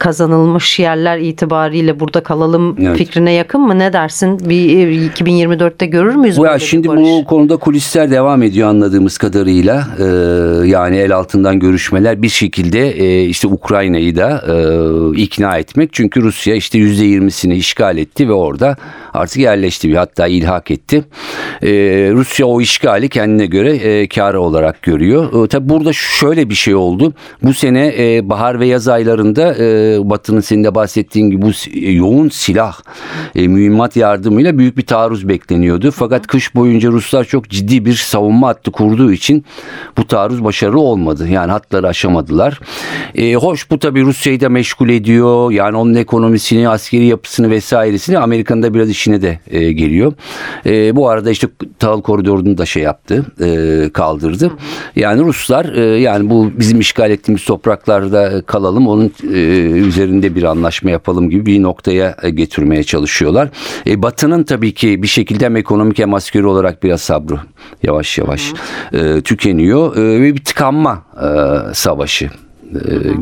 Kazanılmış 0.00 0.78
yerler 0.78 1.18
itibariyle 1.18 2.00
burada 2.00 2.22
kalalım 2.22 2.76
Evet. 2.80 2.96
fikrine 2.96 3.32
yakın 3.32 3.60
mı? 3.60 3.78
Ne 3.78 3.92
dersin? 3.92 4.38
Bir 4.48 4.78
e, 4.78 5.06
2024'te 5.06 5.86
görür 5.86 6.14
müyüz 6.14 6.38
ya 6.38 6.58
şimdi 6.58 6.88
bu 6.88 7.24
konuda 7.24 7.56
kulisler 7.56 8.10
devam 8.10 8.42
ediyor 8.42 8.68
anladığımız 8.68 9.18
kadarıyla. 9.18 9.86
Ee, 9.98 10.04
yani 10.68 10.96
el 10.96 11.16
altından 11.16 11.58
görüşmeler 11.58 12.22
bir 12.22 12.28
şekilde 12.28 12.90
e, 12.90 13.24
işte 13.24 13.48
Ukrayna'yı 13.48 14.16
da 14.16 14.44
e, 14.48 14.54
ikna 15.22 15.58
etmek. 15.58 15.92
Çünkü 15.92 16.22
Rusya 16.22 16.54
işte 16.54 16.78
yüzde 16.78 17.04
yirmisini 17.04 17.56
işgal 17.56 17.98
etti 17.98 18.28
ve 18.28 18.32
orada 18.32 18.76
artık 19.14 19.36
yerleşti 19.36 19.96
hatta 19.96 20.26
ilhak 20.26 20.70
etti. 20.70 21.04
Ee, 21.62 21.68
Rusya 22.12 22.46
o 22.46 22.60
işgali 22.60 23.08
kendine 23.08 23.46
göre 23.46 23.76
e, 23.76 24.08
karı 24.08 24.40
olarak 24.40 24.82
görüyor. 24.82 25.44
E, 25.44 25.48
tabi 25.48 25.68
burada 25.68 25.92
şöyle 25.92 26.50
bir 26.50 26.54
şey 26.54 26.74
oldu. 26.74 27.12
Bu 27.42 27.54
sene 27.54 27.94
e, 27.98 28.28
bahar 28.28 28.60
ve 28.60 28.66
yaz 28.66 28.88
aylarında 28.88 29.54
e, 29.54 29.89
Batı'nın 30.10 30.40
senin 30.40 30.64
de 30.64 30.74
bahsettiğin 30.74 31.30
gibi 31.30 31.42
bu 31.42 31.50
e, 31.74 31.90
yoğun 31.90 32.28
silah 32.28 32.78
e, 33.34 33.48
mühimmat 33.48 33.96
yardımıyla 33.96 34.58
büyük 34.58 34.76
bir 34.76 34.86
taarruz 34.86 35.28
bekleniyordu. 35.28 35.90
Fakat 35.90 36.26
kış 36.26 36.54
boyunca 36.54 36.88
Ruslar 36.88 37.24
çok 37.24 37.48
ciddi 37.48 37.84
bir 37.84 37.94
savunma 37.94 38.48
hattı 38.48 38.70
kurduğu 38.70 39.12
için 39.12 39.44
bu 39.98 40.06
taarruz 40.06 40.44
başarılı 40.44 40.80
olmadı. 40.80 41.28
Yani 41.28 41.52
hatları 41.52 41.88
aşamadılar. 41.88 42.60
E, 43.14 43.34
hoş 43.34 43.70
bu 43.70 43.78
tabii 43.78 44.02
Rusya'yı 44.02 44.40
da 44.40 44.48
meşgul 44.48 44.88
ediyor. 44.88 45.50
Yani 45.50 45.76
onun 45.76 45.94
ekonomisini, 45.94 46.68
askeri 46.68 47.04
yapısını 47.04 47.50
vesairesini 47.50 48.18
Amerika'nın 48.18 48.62
da 48.62 48.74
biraz 48.74 48.90
işine 48.90 49.22
de 49.22 49.38
e, 49.50 49.72
geliyor. 49.72 50.12
E, 50.66 50.96
bu 50.96 51.08
arada 51.08 51.30
işte 51.30 51.48
tahıl 51.78 52.02
koridorunu 52.02 52.58
da 52.58 52.66
şey 52.66 52.82
yaptı, 52.82 53.26
e, 53.40 53.90
kaldırdı. 53.92 54.50
Yani 54.96 55.22
Ruslar 55.22 55.64
e, 55.64 56.00
yani 56.00 56.30
bu 56.30 56.50
bizim 56.58 56.80
işgal 56.80 57.10
ettiğimiz 57.10 57.44
topraklarda 57.44 58.42
kalalım, 58.42 58.88
onun 58.88 59.12
e, 59.34 59.79
üzerinde 59.82 60.34
bir 60.34 60.42
anlaşma 60.42 60.90
yapalım 60.90 61.30
gibi 61.30 61.46
bir 61.46 61.62
noktaya 61.62 62.16
e, 62.22 62.30
getirmeye 62.30 62.84
çalışıyorlar. 62.84 63.48
E, 63.86 64.02
Batı'nın 64.02 64.44
tabii 64.44 64.74
ki 64.74 65.02
bir 65.02 65.08
şekilde 65.08 65.44
hem 65.44 65.56
ekonomik 65.56 65.98
hem 65.98 66.14
askeri 66.14 66.46
olarak 66.46 66.82
biraz 66.82 67.00
sabrı 67.00 67.38
yavaş 67.82 68.18
yavaş 68.18 68.52
e, 68.92 69.20
tükeniyor 69.20 69.96
e, 69.96 70.20
ve 70.20 70.34
bir 70.34 70.44
tıkanma 70.44 71.02
e, 71.16 71.28
savaşı 71.74 72.30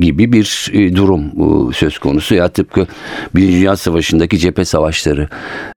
gibi 0.00 0.32
bir 0.32 0.70
e, 0.72 0.96
durum 0.96 1.24
e, 1.24 1.72
söz 1.74 1.98
konusu. 1.98 2.34
Ya 2.34 2.48
tıpkı 2.48 2.86
Birinci 3.34 3.52
Dünya 3.52 3.76
Savaşı'ndaki 3.76 4.38
cephe 4.38 4.64
savaşları 4.64 5.28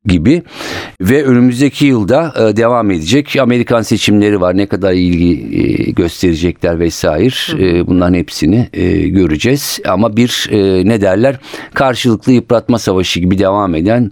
gibi. 0.05 0.43
Ve 1.01 1.23
önümüzdeki 1.25 1.85
yılda 1.85 2.33
e, 2.39 2.57
devam 2.57 2.91
edecek. 2.91 3.35
Amerikan 3.39 3.81
seçimleri 3.81 4.41
var. 4.41 4.57
Ne 4.57 4.65
kadar 4.65 4.93
ilgi 4.93 5.57
e, 5.57 5.91
gösterecekler 5.91 6.79
vesaire 6.79 7.21
E, 7.59 7.87
bunların 7.87 8.13
hepsini 8.13 8.69
e, 8.73 9.07
göreceğiz. 9.07 9.79
Ama 9.87 10.17
bir 10.17 10.47
e, 10.51 10.87
ne 10.87 11.01
derler? 11.01 11.39
Karşılıklı 11.73 12.31
yıpratma 12.31 12.79
savaşı 12.79 13.19
gibi 13.19 13.39
devam 13.39 13.75
eden 13.75 14.11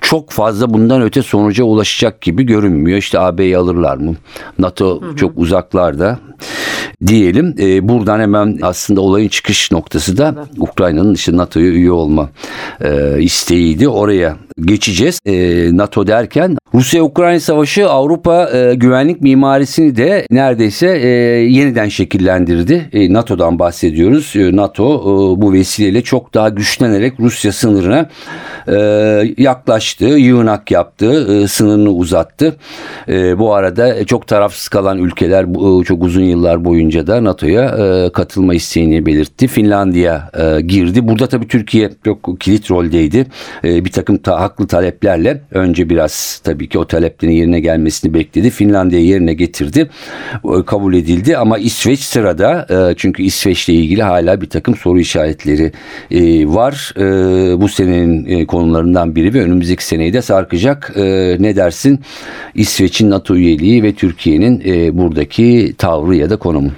çok 0.00 0.30
fazla 0.30 0.74
bundan 0.74 1.02
öte 1.02 1.22
sonuca 1.22 1.64
ulaşacak 1.64 2.20
gibi 2.20 2.46
görünmüyor. 2.46 2.98
İşte 2.98 3.18
AB'yi 3.18 3.58
alırlar 3.58 3.96
mı? 3.96 4.14
NATO 4.58 5.14
çok 5.16 5.32
uzaklarda 5.36 6.18
diyelim. 7.06 7.54
Ee, 7.58 7.88
buradan 7.88 8.20
hemen 8.20 8.58
aslında 8.62 9.00
olayın 9.00 9.28
çıkış 9.28 9.72
noktası 9.72 10.16
da 10.16 10.34
Ukrayna'nın 10.58 11.14
işte 11.14 11.36
NATO'ya 11.36 11.66
üye 11.66 11.92
olma 11.92 12.28
e, 12.80 13.22
isteğiydi. 13.22 13.88
Oraya 13.88 14.36
geçeceğiz. 14.60 15.20
E, 15.26 15.32
NATO 15.76 16.06
derken 16.06 16.58
Rusya-Ukrayna 16.74 17.40
Savaşı 17.40 17.88
Avrupa 17.88 18.50
e, 18.52 18.74
güvenlik 18.74 19.20
mimarisini 19.20 19.96
de 19.96 20.26
neredeyse 20.30 20.86
e, 20.86 21.08
yeniden 21.42 21.88
şekillendirdi. 21.88 22.88
E, 22.92 23.12
NATO'dan 23.12 23.58
bahsediyoruz. 23.58 24.32
E, 24.36 24.56
NATO 24.56 24.84
e, 24.84 25.42
bu 25.42 25.52
vesileyle 25.52 26.02
çok 26.02 26.34
daha 26.34 26.48
güçlenerek 26.48 27.20
Rusya 27.20 27.52
sınırına 27.52 28.08
e, 28.68 28.74
yaklaştı, 29.38 30.04
yığınak 30.04 30.70
yaptı, 30.70 31.34
e, 31.34 31.48
sınırını 31.48 31.90
uzattı. 31.90 32.56
E, 33.08 33.38
bu 33.38 33.54
arada 33.54 34.04
çok 34.04 34.26
tarafsız 34.26 34.68
kalan 34.68 34.98
ülkeler 34.98 35.44
e, 35.80 35.84
çok 35.84 36.02
uzun 36.02 36.24
yıllar 36.24 36.64
boyunca 36.64 37.06
da 37.06 37.24
NATO'ya 37.24 37.64
e, 37.64 38.12
katılma 38.12 38.54
isteğini 38.54 39.06
belirtti. 39.06 39.46
Finlandiya 39.46 40.30
e, 40.38 40.60
girdi. 40.60 41.08
Burada 41.08 41.26
tabii 41.26 41.48
Türkiye 41.48 41.90
çok 42.04 42.40
kilit 42.40 42.70
roldeydi. 42.70 43.26
E, 43.64 43.84
bir 43.84 43.92
takım 43.92 44.18
ta, 44.18 44.47
haklı 44.48 44.66
taleplerle 44.66 45.40
önce 45.50 45.90
biraz 45.90 46.40
tabii 46.44 46.68
ki 46.68 46.78
o 46.78 46.86
taleplerin 46.86 47.32
yerine 47.32 47.60
gelmesini 47.60 48.14
bekledi. 48.14 48.50
Finlandiya 48.50 49.00
yerine 49.00 49.34
getirdi. 49.34 49.90
Kabul 50.66 50.94
edildi 50.94 51.36
ama 51.36 51.58
İsveç 51.58 52.00
sırada 52.00 52.66
e, 52.70 52.94
çünkü 52.96 53.22
İsveç'le 53.22 53.68
ilgili 53.68 54.02
hala 54.02 54.40
bir 54.40 54.48
takım 54.48 54.76
soru 54.76 55.00
işaretleri 55.00 55.72
e, 56.10 56.46
var. 56.46 56.94
E, 56.96 57.02
bu 57.60 57.68
senenin 57.68 58.46
konularından 58.46 59.16
biri 59.16 59.34
ve 59.34 59.42
önümüzdeki 59.42 59.84
seneyi 59.84 60.12
de 60.12 60.22
sarkacak. 60.22 60.92
Ne 61.38 61.56
dersin? 61.56 62.00
İsveç'in 62.54 63.10
NATO 63.10 63.36
üyeliği 63.36 63.82
ve 63.82 63.92
Türkiye'nin 63.92 64.60
buradaki 64.98 65.74
tavrı 65.78 66.16
ya 66.16 66.30
da 66.30 66.36
konumu. 66.36 66.70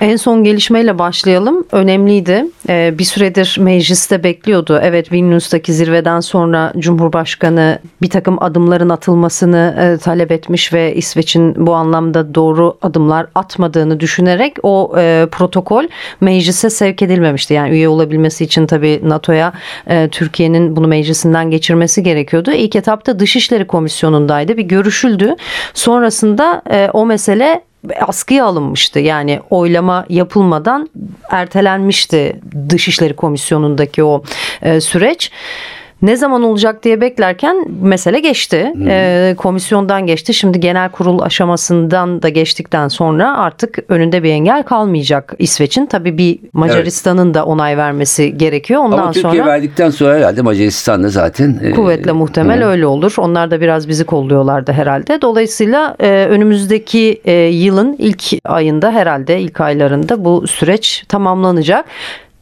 En 0.00 0.16
son 0.16 0.44
gelişmeyle 0.44 0.98
başlayalım. 0.98 1.64
Önemliydi. 1.72 2.44
Ee, 2.68 2.94
bir 2.98 3.04
süredir 3.04 3.56
mecliste 3.60 4.22
bekliyordu. 4.22 4.80
Evet 4.82 5.12
Vilnius'taki 5.12 5.72
zirveden 5.72 6.20
sonra 6.20 6.72
Cumhurbaşkanı 6.78 7.78
bir 8.02 8.10
takım 8.10 8.42
adımların 8.42 8.88
atılmasını 8.88 9.76
e, 9.80 9.98
talep 9.98 10.32
etmiş 10.32 10.72
ve 10.72 10.94
İsveç'in 10.94 11.66
bu 11.66 11.74
anlamda 11.74 12.34
doğru 12.34 12.78
adımlar 12.82 13.26
atmadığını 13.34 14.00
düşünerek 14.00 14.56
o 14.62 14.92
e, 14.98 15.26
protokol 15.30 15.84
meclise 16.20 16.70
sevk 16.70 17.02
edilmemişti. 17.02 17.54
Yani 17.54 17.70
üye 17.70 17.88
olabilmesi 17.88 18.44
için 18.44 18.66
tabii 18.66 19.00
NATO'ya 19.02 19.52
e, 19.86 20.08
Türkiye'nin 20.08 20.76
bunu 20.76 20.88
meclisinden 20.88 21.50
geçirmesi 21.50 22.02
gerekiyordu. 22.02 22.52
İlk 22.52 22.76
etapta 22.76 23.18
Dışişleri 23.18 23.66
Komisyonu'ndaydı. 23.66 24.56
Bir 24.56 24.62
görüşüldü. 24.62 25.36
Sonrasında 25.74 26.62
o 26.92 27.06
mesele 27.06 27.69
askıya 28.00 28.44
alınmıştı. 28.44 28.98
Yani 28.98 29.40
oylama 29.50 30.06
yapılmadan 30.08 30.90
ertelenmişti 31.30 32.40
Dışişleri 32.68 33.16
Komisyonu'ndaki 33.16 34.04
o 34.04 34.22
e, 34.62 34.80
süreç. 34.80 35.30
Ne 36.02 36.16
zaman 36.16 36.42
olacak 36.42 36.84
diye 36.84 37.00
beklerken 37.00 37.56
mesele 37.82 38.20
geçti. 38.20 38.72
E, 38.86 39.34
komisyondan 39.38 40.06
geçti. 40.06 40.34
Şimdi 40.34 40.60
genel 40.60 40.90
kurul 40.90 41.18
aşamasından 41.18 42.22
da 42.22 42.28
geçtikten 42.28 42.88
sonra 42.88 43.38
artık 43.38 43.78
önünde 43.88 44.22
bir 44.22 44.30
engel 44.30 44.62
kalmayacak 44.62 45.34
İsveç'in. 45.38 45.86
Tabii 45.86 46.18
bir 46.18 46.38
Macaristan'ın 46.52 47.34
da 47.34 47.44
onay 47.44 47.76
vermesi 47.76 48.38
gerekiyor. 48.38 48.80
Ondan 48.80 48.98
Ama 48.98 49.12
Türkiye 49.12 49.32
sonra 49.32 49.46
verdikten 49.46 49.90
sonra 49.90 50.16
herhalde 50.16 50.42
Macaristan 50.42 51.02
da 51.02 51.08
zaten 51.08 51.60
e, 51.62 51.70
Kuvvetle 51.70 52.12
muhtemel 52.12 52.66
öyle 52.66 52.86
olur. 52.86 53.14
Onlar 53.18 53.50
da 53.50 53.60
biraz 53.60 53.88
bizi 53.88 54.04
kolluyorlardı 54.04 54.72
herhalde. 54.72 55.22
Dolayısıyla 55.22 55.96
e, 56.00 56.26
önümüzdeki 56.30 57.20
e, 57.24 57.32
yılın 57.32 57.96
ilk 57.98 58.24
ayında 58.44 58.92
herhalde 58.92 59.40
ilk 59.40 59.60
aylarında 59.60 60.24
bu 60.24 60.46
süreç 60.46 61.04
tamamlanacak. 61.08 61.84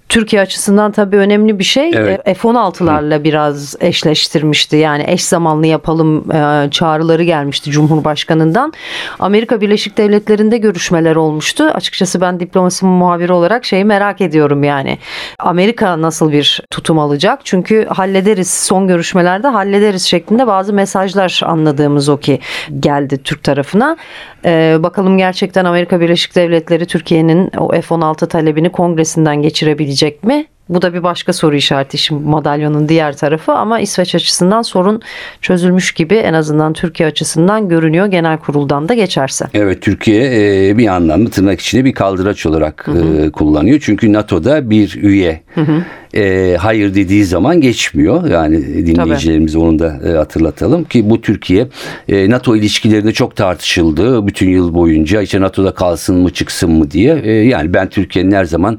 Türkiye 0.09 0.43
açısından 0.43 0.93
tabii 0.93 1.17
önemli 1.17 1.59
bir 1.59 1.65
şey. 1.65 1.91
Evet. 1.95 2.21
E, 2.25 2.35
F-16'larla 2.35 3.25
biraz 3.25 3.77
eşleştirmişti. 3.81 4.77
Yani 4.77 5.05
eş 5.07 5.25
zamanlı 5.25 5.67
yapalım 5.67 6.33
e, 6.33 6.71
çağrıları 6.71 7.23
gelmişti 7.23 7.71
Cumhurbaşkanı'ndan. 7.71 8.73
Amerika 9.19 9.61
Birleşik 9.61 9.99
Devletleri'nde 9.99 10.59
görüşmeler 10.59 11.17
olmuştu. 11.17 11.65
Açıkçası 11.65 12.21
ben 12.21 12.41
diplomasi 12.41 12.87
muhabiri 12.87 13.33
olarak 13.33 13.65
şeyi 13.65 13.85
merak 13.85 14.21
ediyorum 14.21 14.65
yani. 14.65 14.99
Amerika 15.39 16.03
nasıl 16.03 16.33
bir 16.33 16.63
tutum 16.71 16.99
alacak? 16.99 17.41
Çünkü 17.45 17.87
hallederiz 17.87 18.51
son 18.51 18.89
görüşmelerde 18.89 19.49
hallederiz 19.49 20.03
şeklinde 20.03 20.47
bazı 20.47 20.73
mesajlar 20.73 21.41
anladığımız 21.45 22.09
o 22.09 22.17
ki 22.17 22.41
geldi 22.81 23.23
Türk 23.23 23.43
tarafına. 23.43 23.97
E, 24.45 24.77
bakalım 24.79 25.19
gerçekten 25.19 25.65
Amerika 25.65 26.01
Birleşik 26.01 26.35
Devletleri 26.35 26.87
Türkiye'nin 26.87 27.51
o 27.59 27.69
F-16 27.73 28.29
talebini 28.29 28.73
kongresinden 28.73 29.43
geçirebilecek 29.43 29.98
mi? 30.25 30.47
Bu 30.69 30.83
da 30.83 30.95
bir 30.95 31.03
başka 31.03 31.33
soru 31.33 31.57
işareti 31.57 31.99
şimdi 31.99 32.25
madalyonun 32.25 32.89
diğer 32.89 33.17
tarafı 33.17 33.53
ama 33.53 33.81
İsveç 33.81 34.15
açısından 34.15 34.63
sorun 34.63 35.03
çözülmüş 35.41 35.93
gibi 35.93 36.15
en 36.15 36.35
azından 36.35 36.73
Türkiye 36.73 37.09
açısından 37.09 37.69
görünüyor 37.69 38.07
genel 38.07 38.39
kuruldan 38.39 38.89
da 38.89 38.95
geçerse. 38.95 39.47
Evet 39.55 39.83
Türkiye 39.83 40.69
e, 40.69 40.79
bir 40.79 40.89
anlamda 40.89 41.31
tırnak 41.31 41.61
içinde 41.61 41.85
bir 41.85 41.93
kaldıraç 41.93 42.47
olarak 42.47 42.89
e, 42.89 43.31
kullanıyor. 43.31 43.81
Çünkü 43.83 44.13
NATO'da 44.13 44.71
bir 44.71 44.99
üye 45.03 45.43
e, 46.15 46.57
hayır 46.61 46.95
dediği 46.95 47.25
zaman 47.25 47.61
geçmiyor. 47.61 48.31
Yani 48.31 48.87
dinleyicilerimiz 48.87 49.57
onu 49.57 49.79
da 49.79 50.01
e, 50.07 50.11
hatırlatalım 50.11 50.85
ki 50.85 51.11
bu 51.11 51.21
Türkiye 51.21 51.69
e, 52.09 52.31
NATO 52.31 52.57
ilişkilerinde 52.57 53.13
çok 53.13 53.37
tartışıldı 53.37 54.27
bütün 54.27 54.49
yıl 54.49 54.75
boyunca. 54.75 55.23
İşte 55.23 55.41
NATO'da 55.41 55.75
kalsın 55.75 56.17
mı 56.17 56.31
çıksın 56.31 56.71
mı 56.71 56.91
diye. 56.91 57.21
E, 57.25 57.31
yani 57.33 57.75
ben 57.75 57.89
Türkiye'nin 57.89 58.33
her 58.33 58.45
zaman 58.45 58.79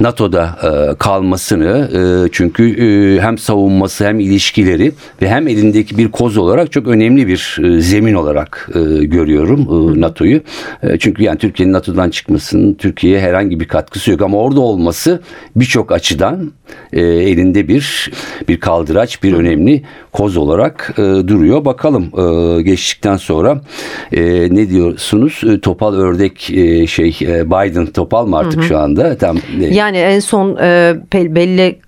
NATO'da 0.00 0.58
e, 0.62 0.94
kalmasını 0.98 1.90
e, 1.94 2.28
çünkü 2.32 2.64
e, 2.84 3.20
hem 3.20 3.38
savunması 3.38 4.06
hem 4.06 4.20
ilişkileri 4.20 4.92
ve 5.22 5.28
hem 5.28 5.48
elindeki 5.48 5.98
bir 5.98 6.08
koz 6.08 6.36
olarak 6.36 6.72
çok 6.72 6.88
önemli 6.88 7.26
bir 7.26 7.58
e, 7.64 7.80
zemin 7.80 8.14
olarak 8.14 8.70
e, 8.74 9.04
görüyorum 9.04 9.60
e, 9.60 10.00
NATO'yu. 10.00 10.40
E, 10.82 10.98
çünkü 10.98 11.22
yani 11.22 11.38
Türkiye'nin 11.38 11.72
NATO'dan 11.72 12.10
çıkmasının 12.10 12.74
Türkiye'ye 12.74 13.20
herhangi 13.20 13.60
bir 13.60 13.68
katkısı 13.68 14.10
yok 14.10 14.22
ama 14.22 14.38
orada 14.38 14.60
olması 14.60 15.22
birçok 15.56 15.92
açıdan 15.92 16.52
e, 16.92 17.00
elinde 17.02 17.68
bir 17.68 18.12
bir 18.48 18.60
kaldıraç, 18.60 19.22
bir 19.22 19.32
önemli 19.32 19.82
koz 20.12 20.36
olarak 20.36 20.94
e, 20.98 21.02
duruyor. 21.02 21.64
Bakalım 21.64 22.04
e, 22.04 22.62
geçtikten 22.62 23.16
sonra 23.16 23.60
e, 24.12 24.22
ne 24.50 24.70
diyorsunuz? 24.70 25.40
E, 25.50 25.60
topal 25.60 25.94
ördek 25.94 26.50
e, 26.50 26.86
şey 26.86 27.18
e, 27.20 27.46
Biden 27.46 27.86
topal 27.86 28.26
mı 28.26 28.36
artık 28.36 28.64
şu 28.64 28.78
anda? 28.78 29.18
Tam 29.18 29.36
e, 29.36 29.66
Yani 29.66 29.96
en 29.96 30.20
son 30.20 30.56
e, 30.56 30.96
belli 31.14 31.78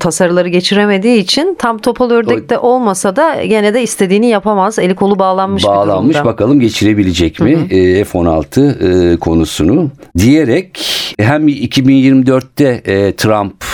tasarıları 0.00 0.48
geçiremediği 0.48 1.18
için 1.18 1.56
tam 1.58 1.78
topal 1.78 2.10
ördek 2.10 2.50
de 2.50 2.58
olmasa 2.58 3.16
da 3.16 3.44
gene 3.44 3.74
de 3.74 3.82
istediğini 3.82 4.26
yapamaz. 4.26 4.78
Eli 4.78 4.94
kolu 4.94 5.18
bağlanmış, 5.18 5.64
bağlanmış 5.64 6.18
bir 6.18 6.24
bakalım 6.24 6.60
geçirebilecek 6.60 7.40
mi 7.40 7.50
e, 7.70 8.04
F-16 8.04 9.14
e, 9.14 9.16
konusunu 9.16 9.90
diyerek 10.18 10.80
hem 11.18 11.48
2024'te 11.48 12.82
e, 12.84 13.12
Trump 13.16 13.64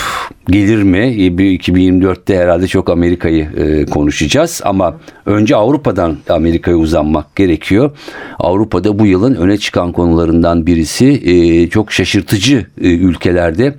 gelir 0.50 0.82
mi? 0.82 1.24
E, 1.24 1.38
bir 1.38 1.58
2024'te 1.60 2.38
herhalde 2.38 2.68
çok 2.68 2.90
Amerika'yı 2.90 3.48
e, 3.56 3.86
konuşacağız 3.86 4.60
ama 4.64 4.96
önce 5.26 5.56
Avrupa'dan 5.56 6.16
Amerika'ya 6.28 6.76
uzanmak 6.76 7.36
gerekiyor. 7.36 7.90
Avrupa'da 8.38 8.98
bu 8.98 9.06
yılın 9.06 9.34
öne 9.34 9.58
çıkan 9.58 9.92
konularından 9.92 10.66
birisi 10.66 11.06
e, 11.06 11.68
çok 11.68 11.92
şaşırtıcı 11.92 12.66
e, 12.80 12.88
ülkelerde 12.88 13.74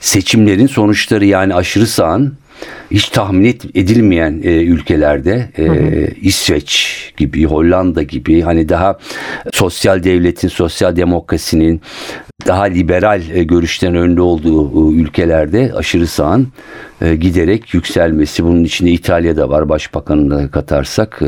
seçimlerin 0.00 0.66
sonuçları 0.66 1.24
yani 1.24 1.54
aşırı 1.54 1.86
sağın 1.86 2.34
hiç 2.90 3.08
tahmin 3.08 3.58
edilmeyen 3.74 4.40
e, 4.44 4.62
ülkelerde 4.64 5.48
e, 5.58 5.66
İsveç 6.20 6.98
gibi 7.16 7.44
Hollanda 7.44 8.02
gibi 8.02 8.40
hani 8.40 8.68
daha 8.68 8.98
sosyal 9.52 10.02
devletin 10.02 10.48
sosyal 10.48 10.96
demokrasinin 10.96 11.80
daha 12.46 12.64
liberal 12.64 13.22
e, 13.34 13.42
görüşlerin 13.42 13.94
önde 13.94 14.20
olduğu 14.20 14.92
e, 14.92 15.00
ülkelerde 15.00 15.72
aşırı 15.74 16.06
sağın 16.06 16.48
e, 17.02 17.16
giderek 17.16 17.74
yükselmesi 17.74 18.44
bunun 18.44 18.64
içinde 18.64 18.90
İtalya'da 18.90 19.48
var 19.48 19.68
başbakanını 19.68 20.30
da 20.30 20.50
katarsak 20.50 21.18
e, 21.22 21.26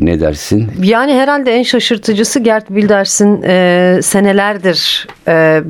ne 0.00 0.20
dersin? 0.20 0.70
Yani 0.82 1.14
herhalde 1.14 1.52
en 1.52 1.62
şaşırtıcısı 1.62 2.40
Gert 2.40 2.68
Wilders'in 2.68 3.42
e, 3.42 3.98
senelerdir 4.02 5.08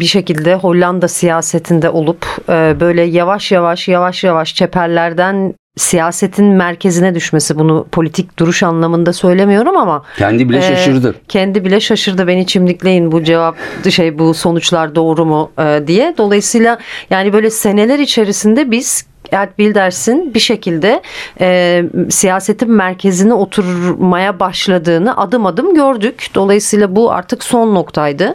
bir 0.00 0.04
şekilde 0.04 0.54
Hollanda 0.54 1.08
siyasetinde 1.08 1.90
olup 1.90 2.48
böyle 2.80 3.02
yavaş 3.02 3.52
yavaş 3.52 3.88
yavaş 3.88 4.24
yavaş 4.24 4.54
çeperlerden 4.54 5.54
siyasetin 5.76 6.44
merkezine 6.44 7.14
düşmesi 7.14 7.58
bunu 7.58 7.86
politik 7.92 8.38
duruş 8.38 8.62
anlamında 8.62 9.12
söylemiyorum 9.12 9.76
ama 9.76 10.02
Kendi 10.18 10.48
bile 10.48 10.58
e, 10.58 10.62
şaşırdı. 10.62 11.14
kendi 11.28 11.64
bile 11.64 11.80
şaşırdı 11.80 12.26
beni 12.26 12.46
çimdikleyin 12.46 13.12
bu 13.12 13.24
cevap 13.24 13.56
şey 13.90 14.18
bu 14.18 14.34
sonuçlar 14.34 14.94
doğru 14.94 15.24
mu 15.24 15.50
e, 15.58 15.82
diye. 15.86 16.14
Dolayısıyla 16.18 16.78
yani 17.10 17.32
böyle 17.32 17.50
seneler 17.50 17.98
içerisinde 17.98 18.70
biz 18.70 19.06
Gert 19.30 19.56
Wilders'in 19.56 20.34
bir 20.34 20.40
şekilde 20.40 21.02
e, 21.40 21.82
siyasetin 22.10 22.70
merkezine 22.70 23.34
oturmaya 23.34 24.40
başladığını 24.40 25.16
adım 25.16 25.46
adım 25.46 25.74
gördük. 25.74 26.26
Dolayısıyla 26.34 26.96
bu 26.96 27.12
artık 27.12 27.44
son 27.44 27.74
noktaydı. 27.74 28.34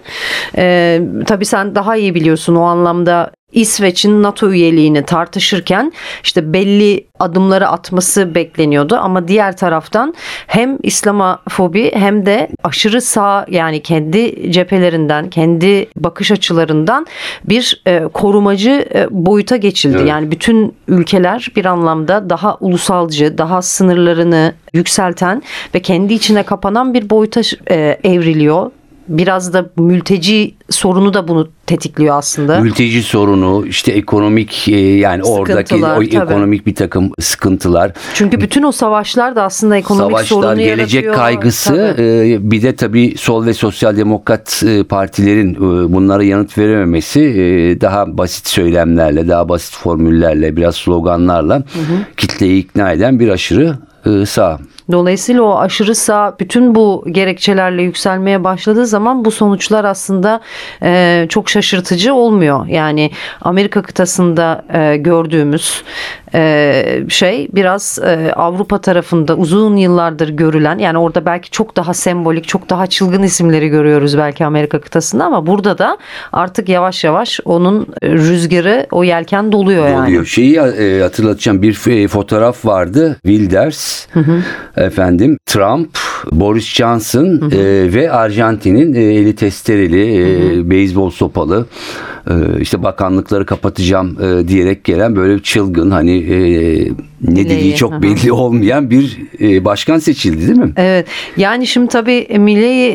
E, 0.57 1.01
tabii 1.25 1.45
sen 1.45 1.75
daha 1.75 1.95
iyi 1.95 2.15
biliyorsun 2.15 2.55
o 2.55 2.61
anlamda 2.61 3.31
İsveç'in 3.51 4.23
NATO 4.23 4.51
üyeliğini 4.51 5.03
tartışırken 5.03 5.93
işte 6.23 6.53
belli 6.53 7.07
adımları 7.19 7.67
atması 7.67 8.35
bekleniyordu 8.35 8.95
ama 8.95 9.27
diğer 9.27 9.57
taraftan 9.57 10.13
hem 10.47 10.77
İslamofobi 10.83 11.91
hem 11.93 12.25
de 12.25 12.49
aşırı 12.63 13.01
sağ 13.01 13.45
yani 13.49 13.81
kendi 13.81 14.51
cephelerinden, 14.51 15.29
kendi 15.29 15.87
bakış 15.95 16.31
açılarından 16.31 17.07
bir 17.45 17.81
e, 17.87 18.03
korumacı 18.13 18.87
e, 18.95 19.07
boyuta 19.11 19.55
geçildi. 19.55 19.97
Evet. 19.99 20.09
Yani 20.09 20.31
bütün 20.31 20.75
ülkeler 20.87 21.47
bir 21.55 21.65
anlamda 21.65 22.29
daha 22.29 22.57
ulusalcı, 22.59 23.37
daha 23.37 23.61
sınırlarını 23.61 24.53
yükselten 24.73 25.43
ve 25.75 25.79
kendi 25.79 26.13
içine 26.13 26.43
kapanan 26.43 26.93
bir 26.93 27.09
boyuta 27.09 27.41
e, 27.69 27.99
evriliyor. 28.03 28.71
Biraz 29.09 29.53
da 29.53 29.65
mülteci 29.77 30.55
sorunu 30.69 31.13
da 31.13 31.27
bunu 31.27 31.49
tetikliyor 31.65 32.17
aslında. 32.17 32.59
Mülteci 32.59 33.03
sorunu 33.03 33.65
işte 33.67 33.91
ekonomik 33.91 34.67
e, 34.67 34.79
yani 34.79 35.23
oradaki 35.23 35.75
o 35.75 35.81
tabii. 35.81 36.15
ekonomik 36.15 36.65
bir 36.65 36.75
takım 36.75 37.11
sıkıntılar 37.19 37.91
Çünkü 38.13 38.41
bütün 38.41 38.63
o 38.63 38.71
savaşlar 38.71 39.35
da 39.35 39.43
aslında 39.43 39.77
ekonomik 39.77 40.11
savaşlar, 40.11 40.27
sorunu 40.27 40.57
gelecek 40.57 41.03
yaratıyor. 41.03 41.15
kaygısı 41.15 41.93
Tabii. 41.97 42.31
e, 42.31 42.51
bir 42.51 42.61
de 42.61 42.75
tabii 42.75 43.15
sol 43.17 43.45
ve 43.45 43.53
sosyal 43.53 43.97
demokrat 43.97 44.63
e, 44.67 44.83
partilerin 44.83 45.55
bunlara 45.93 46.23
yanıt 46.23 46.57
verememesi 46.57 47.77
daha 47.81 48.17
basit 48.17 48.47
söylemlerle, 48.47 49.27
daha 49.27 49.49
basit 49.49 49.75
formüllerle, 49.75 50.57
biraz 50.57 50.75
sloganlarla 50.75 51.63
kitleyi 52.17 52.63
ikna 52.63 52.91
eden 52.91 53.19
bir 53.19 53.29
aşırı 53.29 53.75
sağ. 54.25 54.59
Dolayısıyla 54.91 55.41
o 55.41 55.57
aşırı 55.57 55.95
sağ 55.95 56.35
bütün 56.39 56.75
bu 56.75 57.05
gerekçelerle 57.11 57.83
yükselmeye 57.83 58.43
başladığı 58.43 58.85
zaman 58.85 59.25
bu 59.25 59.31
sonuçlar 59.31 59.85
aslında 59.85 60.41
e, 60.83 61.25
çok 61.29 61.49
şaşırtıcı 61.49 62.13
olmuyor. 62.13 62.65
Yani 62.67 63.11
Amerika 63.41 63.81
kıtasında 63.81 64.65
e, 64.73 64.97
gördüğümüz 64.97 65.83
e, 66.33 67.03
şey 67.09 67.47
biraz 67.55 67.99
e, 68.03 68.33
Avrupa 68.35 68.81
tarafında 68.81 69.35
uzun 69.35 69.75
yıllardır 69.75 70.29
görülen 70.29 70.77
yani 70.77 70.97
orada 70.97 71.25
belki 71.25 71.51
çok 71.51 71.75
daha 71.75 71.93
sembolik 71.93 72.47
çok 72.47 72.69
daha 72.69 72.87
çılgın 72.87 73.23
isimleri 73.23 73.69
görüyoruz 73.69 74.17
belki 74.17 74.45
Amerika 74.45 74.81
kıtasında 74.81 75.25
ama 75.25 75.47
burada 75.47 75.77
da 75.77 75.97
artık 76.33 76.69
yavaş 76.69 77.03
yavaş 77.03 77.39
onun 77.45 77.87
rüzgarı 78.03 78.87
o 78.91 79.03
yelken 79.03 79.51
doluyor 79.51 79.87
yani. 79.87 80.03
oluyor. 80.03 80.25
Şeyi 80.25 80.57
e, 80.57 81.01
hatırlatacağım 81.01 81.61
bir 81.61 82.07
fotoğraf 82.07 82.65
vardı. 82.65 83.17
Wilders, 83.25 84.07
efendim 84.77 85.37
Trump, 85.45 85.89
Boris 86.31 86.65
Johnson 86.65 87.51
e, 87.51 87.93
ve 87.93 88.11
Arjantin'in 88.11 88.93
e, 88.93 88.99
eli 88.99 89.35
testereli, 89.35 90.17
e, 90.17 90.69
beyzbol 90.69 91.09
sopalı 91.09 91.65
e, 92.29 92.61
işte 92.61 92.83
bakanlıkları 92.83 93.45
kapatacağım 93.45 94.17
e, 94.21 94.47
diyerek 94.47 94.83
gelen 94.83 95.15
böyle 95.15 95.39
çılgın 95.39 95.91
hani 95.91 96.17
e, 96.17 96.37
ne 97.21 97.49
dediği 97.49 97.75
çok 97.75 98.01
belli 98.01 98.31
olmayan 98.31 98.89
bir 98.89 99.17
e, 99.41 99.65
başkan 99.65 99.97
seçildi 99.99 100.47
değil 100.47 100.59
mi? 100.59 100.73
Evet. 100.77 101.07
Yani 101.37 101.67
şimdi 101.67 101.87
tabii 101.87 102.27
Milley 102.39 102.89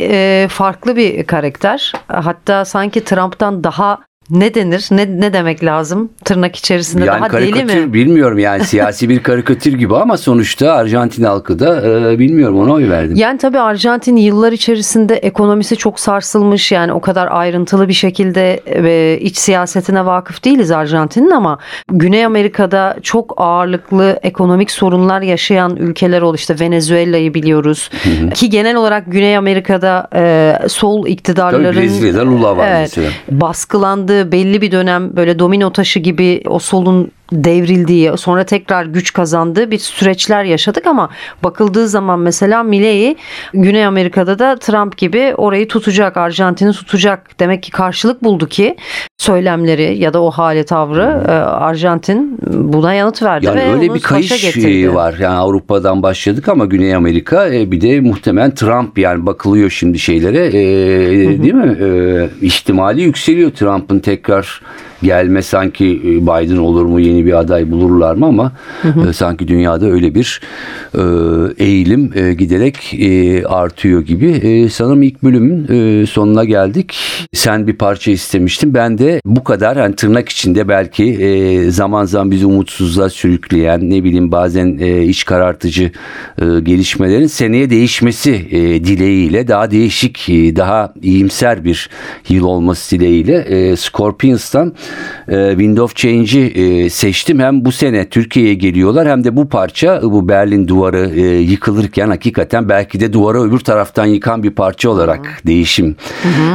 e, 0.44 0.48
farklı 0.48 0.96
bir 0.96 1.24
karakter. 1.24 1.92
Hatta 2.08 2.64
sanki 2.64 3.04
Trump'tan 3.04 3.64
daha 3.64 3.98
ne 4.32 4.54
denir? 4.54 4.88
Ne 4.90 5.20
ne 5.20 5.32
demek 5.32 5.64
lazım? 5.64 6.10
Tırnak 6.24 6.56
içerisinde 6.56 7.04
Yani 7.04 7.20
daha 7.20 7.32
deli 7.40 7.64
mi? 7.64 7.92
bilmiyorum 7.92 8.38
yani 8.38 8.64
siyasi 8.64 9.08
bir 9.08 9.22
karikatür 9.22 9.72
gibi 9.72 9.96
ama 9.96 10.16
sonuçta 10.16 10.72
Arjantin 10.72 11.24
halkı 11.24 11.58
da 11.58 11.82
e, 12.12 12.18
bilmiyorum 12.18 12.58
ona 12.58 12.72
oy 12.72 12.90
verdim. 12.90 13.16
Yani 13.16 13.38
tabii 13.38 13.58
Arjantin 13.58 14.16
yıllar 14.16 14.52
içerisinde 14.52 15.14
ekonomisi 15.14 15.76
çok 15.76 16.00
sarsılmış. 16.00 16.72
Yani 16.72 16.92
o 16.92 17.00
kadar 17.00 17.28
ayrıntılı 17.30 17.88
bir 17.88 17.92
şekilde 17.92 18.60
e, 18.66 19.18
iç 19.20 19.36
siyasetine 19.36 20.06
vakıf 20.06 20.44
değiliz 20.44 20.70
Arjantin'in 20.70 21.30
ama 21.30 21.58
Güney 21.92 22.24
Amerika'da 22.24 22.96
çok 23.02 23.34
ağırlıklı 23.36 24.18
ekonomik 24.22 24.70
sorunlar 24.70 25.20
yaşayan 25.22 25.76
ülkeler 25.76 26.22
oldu. 26.22 26.36
İşte 26.36 26.60
Venezuela'yı 26.60 27.34
biliyoruz. 27.34 27.90
Ki 28.34 28.50
genel 28.50 28.76
olarak 28.76 29.04
Güney 29.06 29.36
Amerika'da 29.36 30.08
e, 30.14 30.58
sol 30.68 31.06
iktidarların 31.06 31.64
Tabii 31.64 31.76
Brezilya'da 31.76 32.26
Lula 32.26 32.56
var 32.56 32.66
Evet. 32.68 32.80
mesela. 32.96 33.10
baskılandığı 33.30 34.21
belli 34.32 34.60
bir 34.60 34.72
dönem 34.72 35.16
böyle 35.16 35.38
domino 35.38 35.72
taşı 35.72 35.98
gibi 35.98 36.42
o 36.46 36.58
solun 36.58 37.10
devrildiği 37.32 38.12
sonra 38.16 38.44
tekrar 38.44 38.84
güç 38.84 39.12
kazandığı 39.12 39.70
bir 39.70 39.78
süreçler 39.78 40.44
yaşadık 40.44 40.86
ama 40.86 41.10
bakıldığı 41.44 41.88
zaman 41.88 42.20
mesela 42.20 42.62
Milley 42.62 43.16
Güney 43.54 43.86
Amerika'da 43.86 44.38
da 44.38 44.56
Trump 44.56 44.96
gibi 44.96 45.34
orayı 45.36 45.68
tutacak 45.68 46.16
Arjantin'i 46.16 46.72
tutacak 46.72 47.40
demek 47.40 47.62
ki 47.62 47.70
karşılık 47.70 48.24
buldu 48.24 48.48
ki 48.48 48.76
söylemleri 49.18 49.98
ya 49.98 50.12
da 50.12 50.22
o 50.22 50.30
hale 50.30 50.64
tavrı 50.64 51.24
e, 51.28 51.32
Arjantin 51.32 52.38
buna 52.52 52.94
yanıt 52.94 53.22
verdi 53.22 53.46
Yani 53.46 53.60
ve 53.60 53.72
öyle 53.72 53.94
bir 53.94 54.00
kayış 54.00 54.56
var. 54.94 55.14
Yani 55.20 55.36
Avrupa'dan 55.36 56.02
başladık 56.02 56.48
ama 56.48 56.64
Güney 56.64 56.94
Amerika 56.94 57.54
e, 57.54 57.70
bir 57.70 57.80
de 57.80 58.00
muhtemelen 58.00 58.54
Trump 58.54 58.98
yani 58.98 59.26
bakılıyor 59.26 59.70
şimdi 59.70 59.98
şeylere 59.98 60.46
e, 60.46 60.52
değil 61.42 61.54
mi? 61.54 61.76
E, 61.80 62.46
ihtimali 62.46 63.02
yükseliyor 63.02 63.50
Trump'ın 63.50 63.98
tekrar 63.98 64.62
gelme 65.02 65.42
sanki 65.42 65.86
e, 65.86 66.22
Biden 66.22 66.56
olur 66.56 66.86
mu 66.86 67.00
yeni 67.00 67.26
bir 67.26 67.32
aday 67.32 67.70
bulurlar 67.70 68.14
mı 68.14 68.26
ama 68.26 68.52
e, 69.08 69.12
sanki 69.12 69.48
dünyada 69.48 69.86
öyle 69.86 70.14
bir 70.14 70.40
e, 70.94 71.02
eğilim 71.64 72.12
giderek 72.38 72.76
artıyor 73.48 74.00
gibi. 74.00 74.68
Sanırım 74.70 75.02
ilk 75.02 75.22
bölümün 75.22 76.04
sonuna 76.04 76.44
geldik. 76.44 76.94
Sen 77.34 77.66
bir 77.66 77.72
parça 77.72 78.10
istemiştin. 78.10 78.74
Ben 78.74 78.98
de 78.98 79.20
bu 79.24 79.44
kadar 79.44 79.78
hani 79.78 79.94
tırnak 79.96 80.28
içinde 80.28 80.68
belki 80.68 81.66
zaman 81.68 82.04
zaman 82.04 82.30
bizi 82.30 82.46
umutsuzluğa 82.46 83.10
sürükleyen 83.10 83.90
ne 83.90 84.04
bileyim 84.04 84.32
bazen 84.32 84.66
iç 85.02 85.24
karartıcı 85.24 85.90
gelişmelerin 86.38 87.26
seneye 87.26 87.70
değişmesi 87.70 88.32
dileğiyle 88.84 89.48
daha 89.48 89.70
değişik 89.70 90.28
daha 90.28 90.94
iyimser 91.02 91.64
bir 91.64 91.90
yıl 92.28 92.44
olması 92.44 92.96
dileğiyle 92.96 93.76
Scorpions'tan 93.76 94.72
e, 95.28 95.50
Wind 95.50 95.78
of 95.78 95.96
Change'i 95.96 96.46
e, 96.46 96.90
seçtim. 96.90 97.38
Hem 97.38 97.64
bu 97.64 97.72
sene 97.72 98.08
Türkiye'ye 98.08 98.54
geliyorlar 98.54 99.08
hem 99.08 99.24
de 99.24 99.36
bu 99.36 99.48
parça 99.48 100.02
bu 100.02 100.28
Berlin 100.28 100.68
duvarı 100.68 101.10
e, 101.14 101.38
yıkılırken 101.40 102.08
hakikaten 102.08 102.68
belki 102.68 103.00
de 103.00 103.12
duvarı 103.12 103.42
öbür 103.42 103.58
taraftan 103.58 104.06
yıkan 104.06 104.42
bir 104.42 104.50
parça 104.50 104.90
olarak 104.90 105.42
değişim 105.46 105.96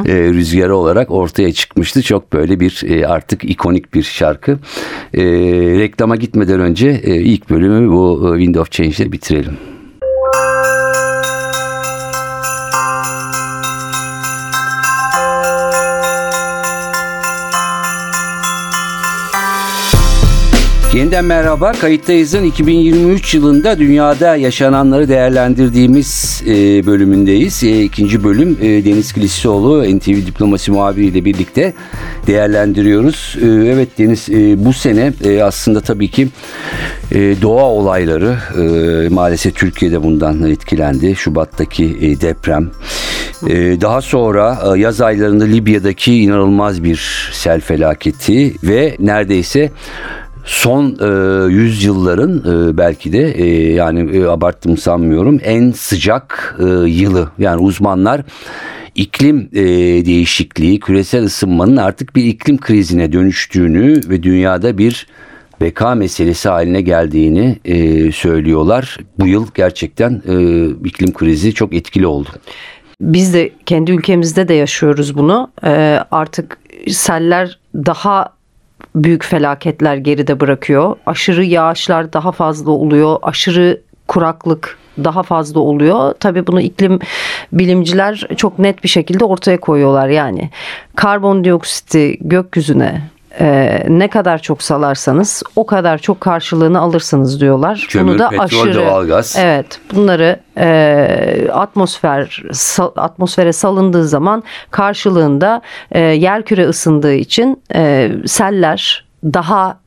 e, 0.05 0.13
rüzgarı 0.13 0.75
olarak 0.75 1.11
ortaya 1.11 1.53
çıkmıştı. 1.53 2.01
Çok 2.01 2.33
böyle 2.33 2.59
bir 2.59 2.83
e, 2.87 3.07
artık 3.07 3.43
ikonik 3.43 3.93
bir 3.93 4.03
şarkı. 4.03 4.51
E, 5.13 5.23
reklama 5.79 6.15
gitmeden 6.15 6.59
önce 6.59 7.01
e, 7.03 7.15
ilk 7.15 7.49
bölümü 7.49 7.91
bu 7.91 8.35
e, 8.35 8.39
Wind 8.39 8.55
of 8.55 8.71
Change'le 8.71 9.11
bitirelim. 9.11 9.76
Yeniden 20.97 21.25
merhaba. 21.25 21.71
Kayıttayız'ın 21.71 22.43
2023 22.43 23.33
yılında 23.33 23.79
dünyada 23.79 24.35
yaşananları 24.35 25.09
değerlendirdiğimiz 25.09 26.43
e, 26.47 26.85
bölümündeyiz. 26.85 27.63
E, 27.63 27.83
ikinci 27.83 28.23
bölüm 28.23 28.57
e, 28.61 28.85
Deniz 28.85 29.13
Kilisoğlu 29.13 29.97
NTV 29.97 30.25
Diplomasi 30.25 30.71
muhabiri 30.71 31.05
ile 31.05 31.25
birlikte 31.25 31.73
değerlendiriyoruz. 32.27 33.37
E, 33.41 33.45
evet 33.45 33.97
Deniz 33.97 34.29
e, 34.29 34.65
bu 34.65 34.73
sene 34.73 35.13
aslında 35.43 35.81
tabii 35.81 36.07
ki 36.07 36.27
doğa 37.41 37.63
olayları 37.63 38.37
maalesef 39.09 39.55
Türkiye'de 39.55 40.03
bundan 40.03 40.43
etkilendi. 40.43 41.15
Şubat'taki 41.15 42.17
deprem. 42.21 42.69
Daha 43.81 44.01
sonra 44.01 44.75
yaz 44.77 45.01
aylarında 45.01 45.43
Libya'daki 45.43 46.21
inanılmaz 46.21 46.83
bir 46.83 47.29
sel 47.33 47.61
felaketi 47.61 48.53
ve 48.63 48.95
neredeyse 48.99 49.71
son 50.47 50.97
e, 51.01 51.53
yüzyılların 51.53 52.37
e, 52.37 52.77
belki 52.77 53.13
de 53.13 53.31
e, 53.31 53.73
yani 53.73 54.17
e, 54.17 54.25
abarttım 54.25 54.77
sanmıyorum 54.77 55.39
en 55.43 55.71
sıcak 55.71 56.55
e, 56.59 56.89
yılı. 56.89 57.29
Yani 57.39 57.61
uzmanlar 57.61 58.21
iklim 58.95 59.49
e, 59.53 59.65
değişikliği, 60.05 60.79
küresel 60.79 61.23
ısınmanın 61.23 61.77
artık 61.77 62.15
bir 62.15 62.25
iklim 62.25 62.57
krizine 62.57 63.13
dönüştüğünü 63.13 64.09
ve 64.09 64.23
dünyada 64.23 64.77
bir 64.77 65.07
beka 65.61 65.95
meselesi 65.95 66.49
haline 66.49 66.81
geldiğini 66.81 67.59
e, 67.65 68.11
söylüyorlar. 68.11 68.97
Bu 69.19 69.27
yıl 69.27 69.47
gerçekten 69.55 70.21
e, 70.27 70.65
iklim 70.85 71.13
krizi 71.13 71.53
çok 71.53 71.73
etkili 71.73 72.07
oldu. 72.07 72.29
Biz 73.01 73.33
de 73.33 73.51
kendi 73.65 73.91
ülkemizde 73.91 74.47
de 74.47 74.53
yaşıyoruz 74.53 75.17
bunu. 75.17 75.51
Ee, 75.63 75.99
artık 76.11 76.57
seller 76.87 77.59
daha 77.75 78.36
büyük 79.03 79.23
felaketler 79.23 79.97
geride 79.97 80.39
bırakıyor. 80.39 80.95
Aşırı 81.05 81.43
yağışlar 81.43 82.13
daha 82.13 82.31
fazla 82.31 82.71
oluyor. 82.71 83.17
Aşırı 83.21 83.81
kuraklık 84.07 84.77
daha 85.03 85.23
fazla 85.23 85.59
oluyor. 85.59 86.13
Tabii 86.19 86.47
bunu 86.47 86.61
iklim 86.61 86.99
bilimciler 87.53 88.27
çok 88.37 88.59
net 88.59 88.83
bir 88.83 88.89
şekilde 88.89 89.25
ortaya 89.25 89.59
koyuyorlar. 89.59 90.07
Yani 90.07 90.49
karbondioksiti 90.95 92.17
gökyüzüne 92.21 93.01
e, 93.39 93.83
ne 93.87 94.07
kadar 94.07 94.37
çok 94.41 94.63
salarsanız 94.63 95.43
o 95.55 95.65
kadar 95.65 95.97
çok 95.97 96.21
karşılığını 96.21 96.79
alırsınız 96.79 97.41
diyorlar. 97.41 97.85
Kömür, 97.89 98.11
Bunu 98.11 98.19
da 98.19 98.29
petrol, 98.29 98.43
aşırı 98.43 98.75
doğalgaz. 98.75 99.35
Evet, 99.39 99.79
bunları 99.95 100.39
e, 100.57 101.47
atmosfer 101.53 102.43
sa- 102.51 102.99
atmosfere 103.01 103.53
salındığı 103.53 104.07
zaman 104.07 104.43
karşılığında 104.71 105.61
e, 105.91 105.99
yer 105.99 106.41
küre 106.41 106.67
ısındığı 106.67 107.13
için 107.13 107.63
e, 107.75 108.11
seller 108.25 109.05
daha 109.23 109.77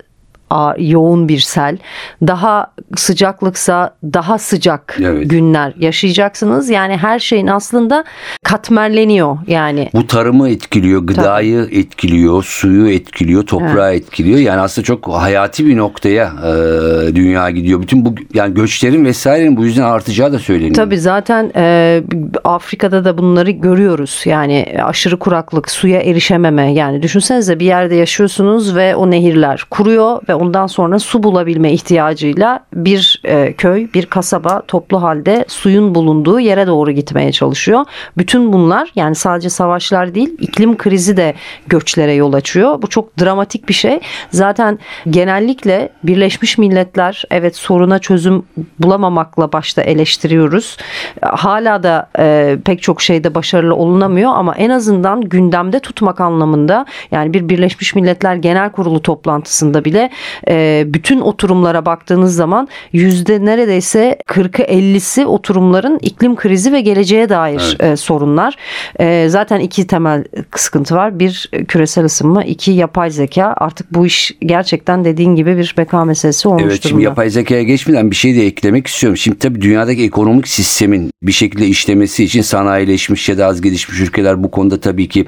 yoğun 0.79 1.29
bir 1.29 1.39
sel, 1.41 1.79
daha 2.27 2.73
sıcaklıksa 2.97 3.95
daha 4.05 4.39
sıcak 4.39 4.99
Evet. 5.01 5.31
günler 5.31 5.73
yaşayacaksınız. 5.79 6.71
Yani 6.71 6.97
her 6.97 7.19
şeyin 7.19 7.47
aslında 7.47 8.05
katmerleniyor 8.43 9.39
yani. 9.47 9.91
Bu 9.95 10.07
tarımı 10.07 10.49
etkiliyor, 10.49 11.01
gıdayı 11.03 11.69
etkiliyor, 11.73 12.45
suyu 12.45 12.91
etkiliyor, 12.91 13.43
toprağı 13.43 13.95
etkiliyor. 13.95 14.39
Yani 14.39 14.61
aslında 14.61 14.85
çok 14.85 15.09
hayati 15.09 15.67
bir 15.67 15.77
noktaya 15.77 16.33
e, 16.47 17.17
dünya 17.17 17.51
gidiyor. 17.51 17.83
Bütün 17.83 18.05
bu 18.05 18.15
yani 18.35 18.55
göçlerin 18.55 19.05
vesairenin 19.05 19.57
bu 19.57 19.65
yüzden 19.65 19.83
artacağı 19.83 20.33
da 20.33 20.39
söyleniyor. 20.39 20.75
Tabii 20.75 20.99
zaten 20.99 21.53
e, 21.57 22.03
Afrika'da 22.45 23.05
da 23.05 23.19
bunları 23.19 23.51
görüyoruz. 23.51 24.23
Yani 24.25 24.77
aşırı 24.85 25.19
kuraklık, 25.19 25.71
suya 25.71 26.01
erişememe. 26.01 26.73
Yani 26.73 27.03
düşünsenize 27.03 27.61
bir 27.61 27.67
yerde 27.67 27.95
yaşıyorsunuz 27.95 28.77
ve 28.77 28.97
o 28.97 29.11
nehirler 29.11 29.67
kuruyor 29.71 30.21
ve 30.29 30.35
ondan 30.41 30.67
sonra 30.67 30.99
su 30.99 31.23
bulabilme 31.23 31.73
ihtiyacıyla 31.73 32.61
bir 32.75 33.23
e, 33.25 33.53
köy, 33.53 33.89
bir 33.95 34.07
kasaba 34.07 34.63
toplu 34.69 35.03
halde 35.03 35.45
suyun 35.49 35.95
bulunduğu 35.95 36.41
yere 36.41 36.67
doğru 36.67 36.91
gitmeye 36.91 37.33
çalışıyor. 37.33 37.85
Bütün 38.19 38.53
bunlar 38.53 38.93
yani 38.95 39.15
sadece 39.15 39.51
savaşlar 39.51 40.15
değil, 40.15 40.37
iklim 40.39 40.77
krizi 40.77 41.17
de 41.17 41.35
göçlere 41.67 42.13
yol 42.13 42.33
açıyor. 42.33 42.83
Bu 42.83 42.87
çok 42.87 43.19
dramatik 43.21 43.69
bir 43.69 43.75
şey. 43.75 44.01
Zaten 44.31 44.79
genellikle 45.11 45.89
Birleşmiş 46.03 46.59
Milletler 46.59 47.25
evet 47.31 47.57
soruna 47.57 47.99
çözüm 47.99 48.43
bulamamakla 48.79 49.53
başta 49.53 49.83
eleştiriyoruz. 49.83 50.77
Hala 51.23 51.83
da 51.83 52.09
e, 52.19 52.59
pek 52.65 52.83
çok 52.83 53.03
şeyde 53.03 53.35
başarılı 53.35 53.75
olunamıyor 53.75 54.33
ama 54.35 54.55
en 54.55 54.71
azından 54.71 55.21
gündemde 55.21 55.81
tutmak 55.81 56.21
anlamında 56.21 56.87
yani 57.11 57.35
bir 57.35 57.49
Birleşmiş 57.49 57.95
Milletler 57.95 58.35
Genel 58.35 58.73
Kurulu 58.73 59.03
toplantısında 59.03 59.85
bile 59.85 60.11
e, 60.49 60.85
bütün 60.87 61.21
oturumlara 61.21 61.87
baktığınız 61.87 62.35
zaman 62.35 62.69
yüzde 62.93 63.45
neredeyse 63.45 64.19
40'ı 64.27 64.65
50'si 64.65 65.25
oturumların 65.25 65.99
iklim 66.03 66.37
krizi 66.37 66.73
ve 66.73 66.81
geleceğe 66.81 67.29
dair 67.29 67.77
e, 67.81 67.97
sorunlar. 67.97 68.57
E, 69.01 69.29
zaten 69.29 69.61
iki 69.61 69.87
temel 69.87 70.25
sıkıntı 70.57 70.95
var. 70.95 71.19
Bir 71.19 71.51
küresel 71.69 72.05
ısınma, 72.05 72.45
iki 72.45 72.71
yapay 72.71 73.11
zeka. 73.11 73.55
Artık 73.57 73.95
bu 73.95 74.07
iş 74.07 74.33
gerçekten 74.41 75.05
dediğin 75.05 75.35
gibi 75.37 75.57
bir 75.57 75.75
beka 75.79 76.05
meselesi 76.05 76.49
olmuş 76.49 76.63
Evet 76.63 76.83
şimdi 76.83 76.93
durumda. 76.93 77.05
yapay 77.05 77.31
zekaya 77.31 77.63
geçmeden 77.63 78.11
bir 78.11 78.17
şey 78.17 78.37
de 78.37 78.47
eklemek 78.47 78.87
istiyorum. 78.87 79.17
Şimdi 79.17 79.39
tabii 79.39 79.61
dünyadaki 79.61 80.03
ekonomik 80.03 80.49
sistemin 80.49 81.11
bir 81.23 81.33
şekilde 81.33 81.67
işlemesi 81.67 82.25
için 82.25 82.43
sanayileşmiş 82.43 83.29
ya 83.29 83.39
da 83.39 83.47
az 83.47 83.61
gelişmiş 83.61 84.01
ülkeler 84.01 84.43
bu 84.43 84.51
konuda 84.51 84.81
tabii 84.81 85.09
ki 85.09 85.27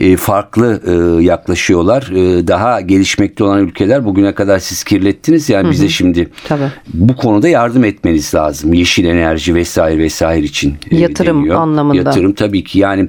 e, 0.00 0.16
farklı 0.16 0.82
e, 0.86 1.24
yaklaşıyorlar. 1.24 2.02
E, 2.02 2.48
daha 2.48 2.80
gelişmekte 2.80 3.44
olan 3.44 3.60
ülkeler 3.60 4.04
bugüne 4.04 4.34
kadar 4.34 4.43
siz 4.60 4.84
kirlettiniz 4.84 5.50
yani 5.50 5.70
bize 5.70 5.88
şimdi 5.88 6.28
Tabii. 6.48 6.68
bu 6.94 7.16
konuda 7.16 7.48
yardım 7.48 7.84
etmeniz 7.84 8.34
lazım. 8.34 8.72
Yeşil 8.74 9.04
enerji 9.04 9.54
vesaire 9.54 9.98
vesaire 9.98 10.44
için. 10.44 10.74
e, 10.90 10.96
Yatırım 10.96 11.38
deniyor. 11.38 11.56
anlamında. 11.60 11.96
Yatırım 11.96 12.32
tabii 12.32 12.64
ki 12.64 12.78
yani 12.78 13.08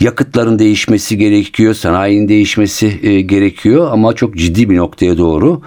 yakıtların 0.00 0.58
değişmesi 0.58 1.18
gerekiyor, 1.18 1.74
sanayinin 1.74 2.28
değişmesi 2.28 3.00
e, 3.02 3.20
gerekiyor 3.20 3.88
ama 3.92 4.12
çok 4.12 4.36
ciddi 4.36 4.70
bir 4.70 4.76
noktaya 4.76 5.18
doğru. 5.18 5.60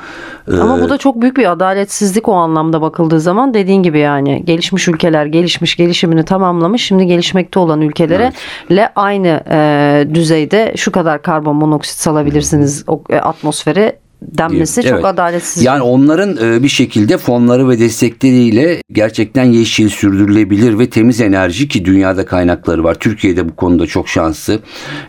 E, 0.51 0.55
Ama 0.55 0.81
bu 0.81 0.89
da 0.89 0.97
çok 0.97 1.21
büyük 1.21 1.37
bir 1.37 1.51
adaletsizlik 1.51 2.29
o 2.29 2.33
anlamda 2.33 2.81
bakıldığı 2.81 3.19
zaman 3.19 3.53
dediğin 3.53 3.83
gibi 3.83 3.99
yani 3.99 4.43
gelişmiş 4.45 4.87
ülkeler 4.87 5.25
gelişmiş 5.25 5.75
gelişimini 5.75 6.25
tamamlamış 6.25 6.81
şimdi 6.83 7.05
gelişmekte 7.05 7.59
olan 7.59 7.81
ülkelere 7.81 8.33
le 8.71 8.89
aynı 8.95 9.43
e, 9.51 10.07
düzeyde 10.13 10.73
şu 10.77 10.91
kadar 10.91 11.21
karbon 11.21 11.55
monoksit 11.55 11.97
salabilirsiniz 11.99 12.83
o, 12.87 13.03
e, 13.09 13.15
atmosfere 13.15 14.02
denmesi 14.31 14.81
çok 14.81 14.91
Evet. 14.91 15.05
adaletsiz. 15.05 15.63
Yani 15.63 15.81
onların 15.81 16.37
e, 16.41 16.63
bir 16.63 16.67
şekilde 16.67 17.17
fonları 17.17 17.69
ve 17.69 17.79
destekleriyle 17.79 18.81
gerçekten 18.91 19.43
yeşil, 19.43 19.89
sürdürülebilir 19.89 20.79
ve 20.79 20.89
temiz 20.89 21.21
enerji 21.21 21.67
ki 21.67 21.85
dünyada 21.85 22.25
kaynakları 22.25 22.83
var. 22.83 22.95
Türkiye'de 22.95 23.49
bu 23.49 23.55
konuda 23.55 23.87
çok 23.87 24.09
şanslı. 24.09 24.59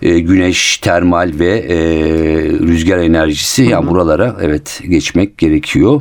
E, 0.02 0.18
Güneş, 0.18 0.78
termal 0.78 1.32
ve 1.38 1.58
e, 1.58 1.76
rüzgar 2.42 2.98
enerjisi 2.98 3.62
yani 3.62 3.90
buralara 3.90 4.36
evet 4.42 4.80
geçmek 4.88 5.38
gerekiyor. 5.38 6.00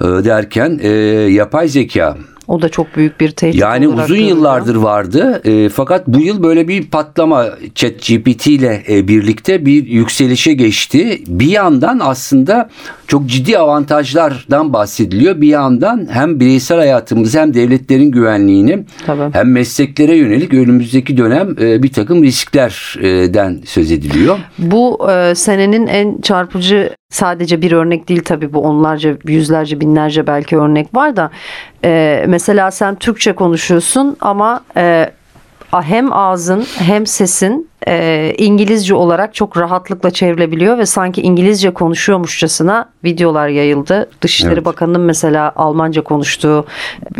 Derken 0.00 0.80
yapay 1.28 1.68
zeka 1.68 2.16
o 2.48 2.62
da 2.62 2.68
çok 2.68 2.96
büyük 2.96 3.20
bir 3.20 3.30
tehdit 3.30 3.60
yani 3.60 3.88
olarak 3.88 4.04
uzun 4.04 4.16
görülüyor. 4.16 4.36
yıllardır 4.36 4.76
vardı 4.76 5.40
e, 5.44 5.68
fakat 5.68 6.06
bu 6.08 6.20
yıl 6.20 6.42
böyle 6.42 6.68
bir 6.68 6.86
patlama 6.90 7.46
ChatGPT 7.74 8.46
ile 8.46 8.82
e, 8.88 9.08
birlikte 9.08 9.66
bir 9.66 9.86
yükselişe 9.86 10.52
geçti. 10.52 11.22
Bir 11.26 11.48
yandan 11.48 11.98
aslında 12.02 12.70
çok 13.06 13.26
ciddi 13.26 13.58
avantajlardan 13.58 14.72
bahsediliyor. 14.72 15.40
Bir 15.40 15.48
yandan 15.48 16.08
hem 16.10 16.40
bireysel 16.40 16.78
hayatımızı 16.78 17.40
hem 17.40 17.54
devletlerin 17.54 18.10
güvenliğini 18.10 18.84
Tabii. 19.06 19.34
hem 19.34 19.52
mesleklere 19.52 20.16
yönelik 20.16 20.54
önümüzdeki 20.54 21.16
dönem 21.16 21.56
e, 21.60 21.82
bir 21.82 21.92
takım 21.92 22.24
risklerden 22.24 23.60
söz 23.64 23.92
ediliyor. 23.92 24.38
Bu 24.58 25.10
e, 25.10 25.34
senenin 25.34 25.86
en 25.86 26.20
çarpıcı 26.20 26.90
sadece 27.14 27.62
bir 27.62 27.72
örnek 27.72 28.08
değil 28.08 28.22
tabii 28.24 28.52
bu 28.52 28.60
onlarca 28.60 29.16
yüzlerce 29.24 29.80
binlerce 29.80 30.26
belki 30.26 30.56
örnek 30.56 30.94
var 30.94 31.16
da 31.16 31.30
e, 31.84 32.24
mesela 32.28 32.70
sen 32.70 32.94
Türkçe 32.94 33.32
konuşuyorsun 33.32 34.16
ama 34.20 34.64
e, 34.76 35.10
hem 35.72 36.12
ağzın 36.12 36.64
hem 36.78 37.06
sesin 37.06 37.68
e, 37.86 38.34
İngilizce 38.38 38.94
olarak 38.94 39.34
çok 39.34 39.56
rahatlıkla 39.56 40.10
çevrilebiliyor 40.10 40.78
ve 40.78 40.86
sanki 40.86 41.22
İngilizce 41.22 41.70
konuşuyormuşçasına 41.70 42.88
videolar 43.04 43.48
yayıldı. 43.48 44.10
Dışişleri 44.20 44.54
Evet. 44.54 44.64
Bakanı'nın 44.64 45.00
mesela 45.00 45.52
Almanca 45.56 46.02
konuştuğu 46.02 46.66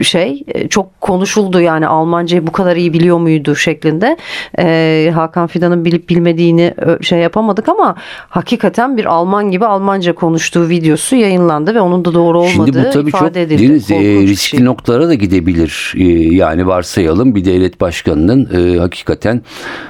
şey 0.02 0.44
e, 0.48 0.68
çok 0.68 1.00
konuşuldu 1.00 1.60
yani 1.60 1.86
Almancayı 1.86 2.46
bu 2.46 2.52
kadar 2.52 2.76
iyi 2.76 2.92
biliyor 2.92 3.18
muydu 3.18 3.56
şeklinde. 3.56 4.16
E, 4.58 5.10
Hakan 5.14 5.46
Fidan'ın 5.46 5.84
bilip 5.84 6.08
bilmediğini 6.08 6.74
şey 7.02 7.18
yapamadık 7.18 7.68
ama 7.68 7.94
hakikaten 8.28 8.96
bir 8.96 9.04
Alman 9.04 9.50
gibi 9.50 9.66
Almanca 9.66 10.14
konuştuğu 10.14 10.68
videosu 10.68 11.16
yayınlandı 11.16 11.74
ve 11.74 11.80
onun 11.80 12.04
da 12.04 12.14
doğru 12.14 12.38
olmadığı 12.38 12.72
Şimdi 12.72 12.88
bu 12.88 12.90
tabii 12.90 13.08
ifade 13.08 13.28
çok 13.28 13.36
edildi. 13.36 13.68
Deniz, 13.68 13.90
e, 13.90 13.96
riskli 14.22 14.56
şey. 14.56 14.64
noktalara 14.64 15.08
da 15.08 15.14
gidebilir. 15.14 15.94
E, 15.96 16.04
yani 16.34 16.66
varsayalım 16.66 17.34
bir 17.34 17.44
devlet 17.44 17.80
başkanının 17.80 18.48
e, 18.54 18.78
hakikaten 18.78 19.42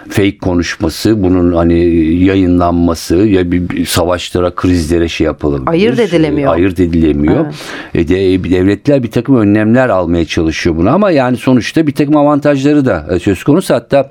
fake 0.08 0.38
konuşması, 0.64 1.22
bunun 1.22 1.52
hani 1.52 1.74
yayınlanması 2.24 3.16
ya 3.16 3.52
bir, 3.52 3.86
savaşlara, 3.86 4.54
krizlere 4.54 5.08
şey 5.08 5.24
yapalım. 5.24 5.64
Ayırt 5.66 5.98
edilemiyor. 5.98 6.52
ayırt 6.52 6.80
edilemiyor. 6.80 7.46
E 7.94 8.08
de, 8.08 8.32
e, 8.34 8.44
devletler 8.44 9.02
bir 9.02 9.10
takım 9.10 9.36
önlemler 9.36 9.88
almaya 9.88 10.24
çalışıyor 10.24 10.76
bunu 10.76 10.90
ama 10.90 11.10
yani 11.10 11.36
sonuçta 11.36 11.86
bir 11.86 11.92
takım 11.92 12.16
avantajları 12.16 12.84
da 12.84 13.06
e, 13.10 13.18
söz 13.18 13.44
konusu. 13.44 13.74
Hatta 13.74 14.10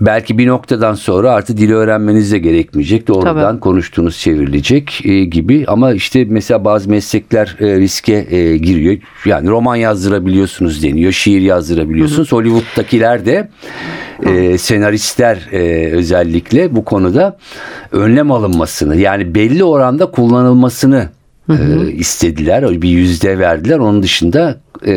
Belki 0.00 0.38
bir 0.38 0.46
noktadan 0.46 0.94
sonra 0.94 1.32
artık 1.32 1.58
dili 1.58 1.74
öğrenmeniz 1.74 2.32
de 2.32 2.38
gerekmeyecek. 2.38 3.08
Doğrudan 3.08 3.34
Tabii. 3.34 3.60
konuştuğunuz 3.60 4.18
çevrilecek 4.18 5.06
e, 5.06 5.24
gibi 5.24 5.64
ama 5.68 5.92
işte 5.92 6.24
mesela 6.28 6.64
bazı 6.64 6.90
meslekler 6.90 7.56
e, 7.60 7.78
riske 7.78 8.26
e, 8.30 8.56
giriyor. 8.56 8.96
Yani 9.24 9.48
roman 9.48 9.76
yazdırabiliyorsunuz 9.76 10.82
deniyor, 10.82 11.12
şiir 11.12 11.40
yazdırabiliyorsunuz. 11.40 12.32
Hollywood'dakiler 12.32 13.26
de 13.26 13.48
e, 14.26 14.58
senaristler 14.58 15.48
e, 15.52 15.92
özellikle 15.92 16.76
bu 16.76 16.84
konuda 16.84 17.38
önlem 17.92 18.30
alınmasını 18.30 18.96
yani 18.96 19.34
belli 19.34 19.64
oranda 19.64 20.10
kullanılmasını 20.10 21.08
e, 21.50 21.92
istediler. 21.92 22.82
Bir 22.82 22.88
yüzde 22.88 23.38
verdiler. 23.38 23.78
Onun 23.78 24.02
dışında 24.02 24.60
e, 24.86 24.92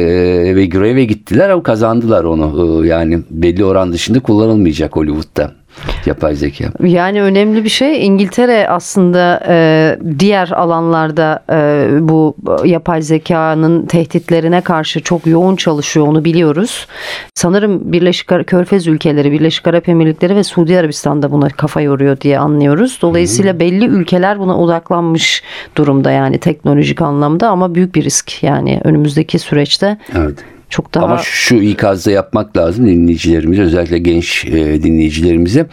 ve 0.55 0.65
greve 0.65 1.05
gittiler 1.05 1.49
ama 1.49 1.63
kazandılar 1.63 2.23
onu. 2.23 2.83
E, 2.83 2.87
yani 2.87 3.19
belli 3.29 3.65
oran 3.65 3.93
dışında 3.93 4.19
kullanılmayacak 4.19 4.95
Hollywood'da 4.95 5.60
yapay 6.05 6.35
zeka. 6.35 6.65
Yani 6.83 7.21
önemli 7.21 7.63
bir 7.63 7.69
şey. 7.69 8.05
İngiltere 8.05 8.67
aslında 8.69 9.43
e, 9.47 9.97
diğer 10.19 10.49
alanlarda 10.49 11.43
e, 11.51 11.87
bu 11.99 12.35
yapay 12.65 13.01
zekanın 13.01 13.85
tehditlerine 13.85 14.61
karşı 14.61 15.01
çok 15.01 15.27
yoğun 15.27 15.55
çalışıyor 15.55 16.07
onu 16.07 16.25
biliyoruz. 16.25 16.87
Sanırım 17.35 17.91
Birleşik 17.93 18.31
Ara- 18.31 18.43
Körfez 18.43 18.87
ülkeleri, 18.87 19.31
Birleşik 19.31 19.67
Arap 19.67 19.89
Emirlikleri 19.89 20.35
ve 20.35 20.43
Suudi 20.43 20.79
Arabistan'da 20.79 21.31
buna 21.31 21.49
kafa 21.49 21.81
yoruyor 21.81 22.21
diye 22.21 22.39
anlıyoruz. 22.39 22.99
Dolayısıyla 23.01 23.59
belli 23.59 23.85
ülkeler 23.85 24.39
buna 24.39 24.57
odaklanmış 24.59 25.43
durumda 25.75 26.11
yani 26.11 26.37
teknolojik 26.37 27.01
anlamda 27.01 27.49
ama 27.49 27.75
büyük 27.75 27.95
bir 27.95 28.03
risk 28.03 28.43
yani 28.43 28.81
önümüzdeki 28.83 29.39
süreçte 29.39 29.97
Evet. 30.17 30.39
Çok 30.71 30.93
daha 30.93 31.05
Ama 31.05 31.17
şu 31.23 31.55
ikazda 31.55 32.11
yapmak 32.11 32.57
lazım 32.57 32.87
dinleyicilerimize 32.87 33.61
özellikle 33.61 33.97
genç 33.97 34.45
e, 34.45 34.83
dinleyicilerimize. 34.83 35.65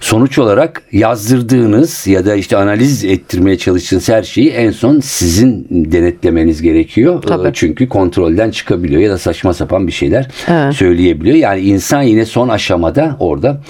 Sonuç 0.00 0.38
olarak 0.38 0.82
yazdırdığınız 0.92 2.06
ya 2.06 2.26
da 2.26 2.34
işte 2.34 2.56
analiz 2.56 3.04
ettirmeye 3.04 3.58
çalıştığınız 3.58 4.08
her 4.08 4.22
şeyi 4.22 4.50
en 4.50 4.70
son 4.70 5.00
sizin 5.00 5.66
denetlemeniz 5.70 6.62
gerekiyor. 6.62 7.22
Tabii. 7.22 7.48
E, 7.48 7.50
Çünkü 7.54 7.88
kontrolden 7.88 8.50
çıkabiliyor 8.50 9.00
ya 9.02 9.10
da 9.10 9.18
saçma 9.18 9.54
sapan 9.54 9.86
bir 9.86 9.92
şeyler 9.92 10.28
Evet. 10.48 10.74
söyleyebiliyor. 10.74 11.36
Yani 11.36 11.60
insan 11.60 12.02
yine 12.02 12.26
son 12.26 12.48
aşamada 12.48 13.16
orada 13.20 13.60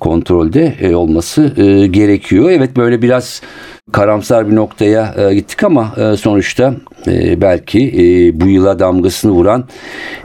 kontrolde 0.00 0.74
e, 0.80 0.94
olması 0.94 1.52
e, 1.56 1.86
gerekiyor. 1.86 2.50
Evet 2.50 2.76
böyle 2.76 3.02
biraz 3.02 3.42
karamsar 3.92 4.50
bir 4.50 4.56
noktaya 4.56 5.14
e, 5.16 5.34
gittik 5.34 5.64
ama 5.64 5.94
e, 5.96 6.16
sonuçta 6.16 6.74
e, 7.06 7.40
belki 7.40 7.78
e, 7.78 8.40
bu 8.40 8.46
yıla 8.46 8.78
damgasını 8.78 9.32
vuran 9.32 9.64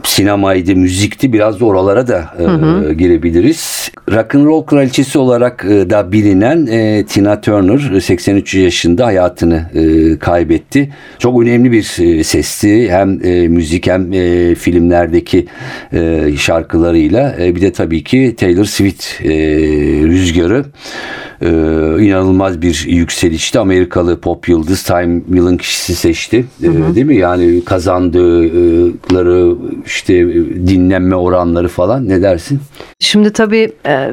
sinemaydı, 0.02 0.76
müzikti 0.76 1.32
biraz 1.32 1.60
da 1.60 1.64
oralara 1.64 2.08
da 2.08 2.24
e, 2.38 2.94
girebiliriz. 2.94 3.90
Rock'n'roll 4.12 4.62
kraliçesi 4.62 5.18
olarak 5.18 5.64
e, 5.64 5.90
da 5.90 6.12
bilinen 6.12 6.66
e, 6.66 7.04
Tina 7.06 7.40
Turner 7.40 7.90
e, 7.96 8.00
83 8.00 8.54
yaşında 8.54 9.06
hayatını 9.06 9.66
e, 9.74 10.18
kaybetti. 10.18 10.92
Çok 11.18 11.42
önemli 11.42 11.72
bir 11.72 12.18
e, 12.18 12.24
sesti. 12.24 12.92
Hem 12.92 13.26
e, 13.26 13.48
müzik 13.48 13.86
hem 13.86 14.12
e, 14.12 14.54
filmlerdeki 14.54 15.46
e, 15.92 16.30
şarkılarıyla 16.38 17.36
e, 17.40 17.56
bir 17.56 17.60
de 17.60 17.72
tabii 17.72 18.04
ki 18.04 18.34
Taylor 18.38 18.64
Swift 18.64 19.04
e, 19.24 19.28
rüzgarı 20.02 20.64
e, 21.44 21.48
inanılmaz 22.04 22.62
bir 22.62 22.84
yükselişti. 22.88 23.58
Amerikalı 23.58 24.20
pop 24.20 24.48
yıldız 24.48 24.82
Time 24.82 25.22
yılın 25.28 25.56
kişisi 25.56 25.94
seçti. 25.94 26.46
E, 26.62 26.94
değil 26.94 27.06
mi? 27.06 27.16
Yani 27.16 27.64
kazandıkları 27.64 29.56
işte 29.86 30.14
dinlenme 30.66 31.16
oranları 31.16 31.68
falan 31.68 32.08
ne 32.08 32.22
dersin? 32.22 32.60
Şimdi 33.00 33.32
tabii 33.32 33.72
e, 33.86 34.10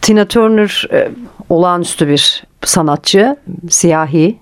Tina 0.00 0.24
Turner 0.24 0.88
e, 0.92 1.08
olağanüstü 1.48 2.08
bir 2.08 2.44
sanatçı, 2.64 3.36
siyahi 3.68 4.36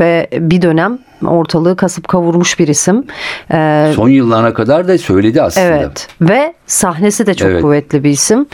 ve 0.00 0.28
bir 0.32 0.62
dönem 0.62 0.98
ortalığı 1.26 1.76
kasıp 1.76 2.08
kavurmuş 2.08 2.58
bir 2.58 2.68
isim. 2.68 3.04
E, 3.52 3.92
Son 3.96 4.08
yıllarına 4.08 4.54
kadar 4.54 4.88
da 4.88 4.98
söyledi 4.98 5.42
aslında. 5.42 5.66
Evet 5.66 6.08
ve 6.20 6.54
sahnesi 6.66 7.26
de 7.26 7.34
çok 7.34 7.48
Evet. 7.48 7.62
kuvvetli 7.62 8.04
bir 8.04 8.10
isim. 8.10 8.46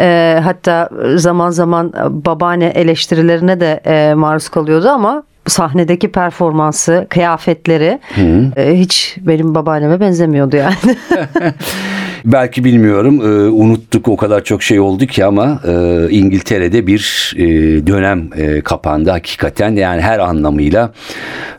Ee, 0.00 0.40
hatta 0.44 0.88
zaman 1.16 1.50
zaman 1.50 1.92
babaanne 2.08 2.66
eleştirilerine 2.66 3.60
de 3.60 3.80
e, 3.86 4.14
maruz 4.14 4.48
kalıyordu 4.48 4.88
ama 4.88 5.22
sahnedeki 5.46 6.12
performansı, 6.12 7.06
kıyafetleri 7.10 7.98
e, 8.56 8.74
hiç 8.78 9.16
benim 9.20 9.54
babaanneme 9.54 10.00
benzemiyordu 10.00 10.56
yani. 10.56 10.74
Belki 12.24 12.64
bilmiyorum 12.64 13.20
e, 13.20 13.48
unuttuk 13.50 14.08
o 14.08 14.16
kadar 14.16 14.44
çok 14.44 14.62
şey 14.62 14.80
oldu 14.80 15.06
ki 15.06 15.24
ama 15.24 15.60
e, 15.68 16.06
İngiltere'de 16.10 16.86
bir 16.86 17.34
e, 17.36 17.46
dönem 17.86 18.30
e, 18.36 18.60
kapandı 18.60 19.10
hakikaten 19.10 19.76
yani 19.76 20.00
her 20.00 20.18
anlamıyla 20.18 20.92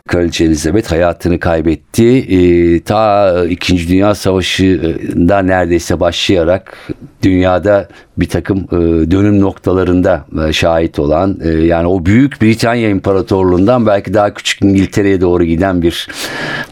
Kraliçe 0.08 0.44
Elizabeth 0.44 0.90
hayatını 0.90 1.40
kaybetti. 1.40 2.18
E, 2.18 2.80
ta 2.80 3.34
2. 3.48 3.88
Dünya 3.88 4.14
Savaşı'nda 4.14 5.38
neredeyse 5.38 6.00
başlayarak 6.00 6.76
dünyada 7.22 7.88
bir 8.18 8.28
takım 8.28 8.58
e, 8.58 9.10
dönüm 9.10 9.40
noktalarında 9.40 10.24
e, 10.48 10.52
şahit 10.52 10.98
olan 10.98 11.38
e, 11.44 11.48
yani 11.48 11.86
o 11.86 12.06
büyük 12.06 12.42
Britanya 12.42 12.88
İmparatorluğundan 12.88 13.86
belki 13.86 14.14
daha 14.14 14.34
küçük 14.34 14.62
İngiltere'ye 14.62 15.20
doğru 15.20 15.44
giden 15.44 15.82
bir 15.82 16.08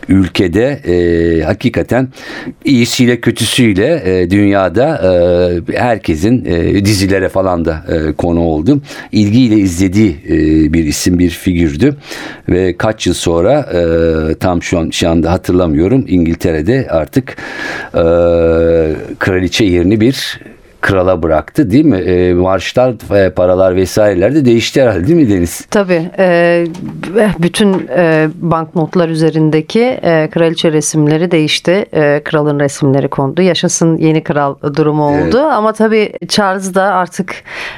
ülkede 0.09 0.81
e, 0.87 1.43
hakikaten 1.43 2.09
iyisiyle 2.65 3.21
kötüsüyle 3.21 4.03
e, 4.05 4.31
dünyada 4.31 5.03
e, 5.69 5.79
herkesin 5.79 6.45
e, 6.45 6.85
dizilere 6.85 7.29
falan 7.29 7.65
da 7.65 7.85
e, 7.89 8.13
konu 8.13 8.41
oldu. 8.41 8.81
İlgiyle 9.13 9.57
izlediği 9.57 10.17
e, 10.29 10.73
bir 10.73 10.85
isim 10.85 11.19
bir 11.19 11.31
figürdü 11.31 11.97
ve 12.49 12.77
kaç 12.77 13.07
yıl 13.07 13.15
sonra 13.15 13.61
e, 13.61 14.35
tam 14.35 14.63
şu 14.63 14.79
an 14.79 14.91
şu 14.91 15.09
anda 15.09 15.33
hatırlamıyorum 15.33 16.05
İngiltere'de 16.09 16.87
artık 16.91 17.37
e, 17.95 18.03
kraliçe 19.19 19.65
yerini 19.65 20.01
bir 20.01 20.41
krala 20.87 21.23
bıraktı 21.23 21.71
değil 21.71 21.85
mi? 21.85 21.97
E, 21.97 22.35
marşlar, 22.35 23.17
e, 23.17 23.31
paralar 23.31 23.77
vesaireler 23.77 24.35
de 24.35 24.45
değişti 24.45 24.83
herhalde 24.83 25.07
değil 25.07 25.19
mi 25.19 25.31
Deniz? 25.31 25.67
Tabii 25.71 26.11
e, 26.19 26.65
bütün 27.39 27.89
e, 27.97 28.29
banknotlar 28.35 29.09
üzerindeki 29.09 29.83
e, 29.83 30.31
kraliçe 30.31 30.73
resimleri 30.73 31.31
değişti. 31.31 31.87
E, 31.93 32.21
kralın 32.25 32.61
resimleri 32.61 33.09
kondu. 33.09 33.43
Yaşasın 33.43 33.97
yeni 33.97 34.23
kral 34.23 34.55
durumu 34.77 35.05
oldu. 35.05 35.39
Evet. 35.43 35.53
Ama 35.53 35.73
tabii 35.73 36.13
Charles 36.29 36.75
da 36.75 36.83
artık 36.83 37.35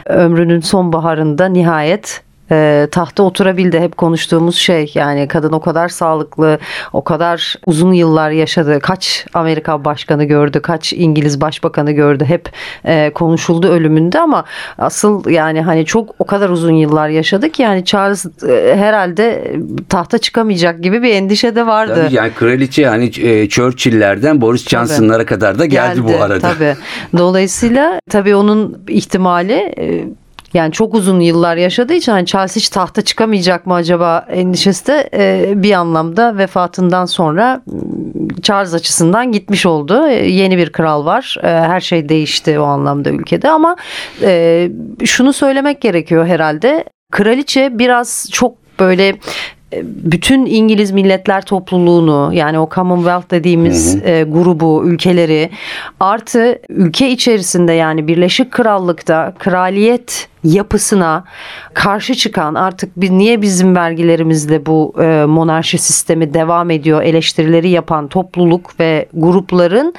ömrünün 0.06 0.60
sonbaharında 0.60 1.46
nihayet 1.46 2.27
e, 2.50 2.88
tahta 2.90 3.22
oturabildi. 3.22 3.80
Hep 3.80 3.96
konuştuğumuz 3.96 4.56
şey 4.56 4.92
yani 4.94 5.28
kadın 5.28 5.52
o 5.52 5.60
kadar 5.60 5.88
sağlıklı, 5.88 6.58
o 6.92 7.04
kadar 7.04 7.54
uzun 7.66 7.92
yıllar 7.92 8.30
yaşadı. 8.30 8.80
Kaç 8.80 9.26
Amerika 9.34 9.84
başkanı 9.84 10.24
gördü, 10.24 10.62
kaç 10.62 10.92
İngiliz 10.92 11.40
başbakanı 11.40 11.92
gördü. 11.92 12.24
Hep 12.24 12.50
e, 12.84 13.10
konuşuldu 13.14 13.68
ölümünde 13.68 14.20
ama 14.20 14.44
asıl 14.78 15.30
yani 15.30 15.62
hani 15.62 15.84
çok 15.84 16.14
o 16.18 16.26
kadar 16.26 16.50
uzun 16.50 16.72
yıllar 16.72 17.08
yaşadık 17.08 17.60
yani 17.60 17.84
Charles 17.84 18.26
e, 18.48 18.76
herhalde 18.76 19.52
tahta 19.88 20.18
çıkamayacak 20.18 20.82
gibi 20.82 21.02
bir 21.02 21.14
endişe 21.14 21.54
de 21.54 21.66
vardı. 21.66 22.02
Tabii 22.04 22.14
yani 22.14 22.32
kraliçe 22.34 22.82
yani 22.82 23.10
e, 23.20 23.48
Churchill'lerden 23.48 24.40
Boris 24.40 24.68
Johnson'lara 24.68 25.26
kadar 25.26 25.58
da 25.58 25.66
geldi, 25.66 26.04
bu 26.04 26.22
arada. 26.22 26.54
Tabii. 26.54 26.76
Dolayısıyla 27.18 28.00
tabii 28.10 28.34
onun 28.34 28.84
ihtimali 28.88 29.74
e, 29.78 30.04
yani 30.58 30.72
çok 30.72 30.94
uzun 30.94 31.20
yıllar 31.20 31.56
yaşadığı 31.56 31.94
için 31.94 32.12
hani 32.12 32.26
Charles 32.26 32.56
hiç 32.56 32.68
tahta 32.68 33.02
çıkamayacak 33.02 33.66
mı 33.66 33.74
acaba 33.74 34.26
endişesi 34.28 34.86
de 34.86 35.08
e, 35.14 35.52
bir 35.62 35.72
anlamda 35.72 36.38
vefatından 36.38 37.06
sonra 37.06 37.62
Charles 38.42 38.74
açısından 38.74 39.32
gitmiş 39.32 39.66
oldu. 39.66 40.06
E, 40.06 40.14
yeni 40.14 40.58
bir 40.58 40.72
kral 40.72 41.04
var. 41.04 41.36
E, 41.42 41.46
her 41.46 41.80
şey 41.80 42.08
değişti 42.08 42.58
o 42.58 42.64
anlamda 42.64 43.10
ülkede 43.10 43.50
ama 43.50 43.76
e, 44.22 44.70
şunu 45.04 45.32
söylemek 45.32 45.80
gerekiyor 45.80 46.26
herhalde. 46.26 46.84
Kraliçe 47.12 47.78
biraz 47.78 48.28
çok 48.32 48.54
böyle 48.80 49.14
bütün 49.82 50.46
İngiliz 50.46 50.90
milletler 50.90 51.44
topluluğunu 51.44 52.30
yani 52.34 52.58
o 52.58 52.68
Commonwealth 52.74 53.30
dediğimiz 53.30 53.94
hı 53.94 53.98
hı. 53.98 54.08
E, 54.08 54.22
grubu, 54.22 54.84
ülkeleri 54.84 55.50
artı 56.00 56.58
ülke 56.68 57.10
içerisinde 57.10 57.72
yani 57.72 58.08
Birleşik 58.08 58.50
Krallık'ta 58.50 59.34
kraliyet 59.38 60.28
yapısına 60.44 61.24
karşı 61.74 62.14
çıkan 62.14 62.54
artık 62.54 63.00
bir, 63.00 63.10
niye 63.10 63.42
bizim 63.42 63.76
vergilerimizle 63.76 64.66
bu 64.66 64.94
e, 65.00 65.24
monarşi 65.24 65.78
sistemi 65.78 66.34
devam 66.34 66.70
ediyor 66.70 67.02
eleştirileri 67.02 67.68
yapan 67.68 68.08
topluluk 68.08 68.80
ve 68.80 69.08
grupların 69.14 69.94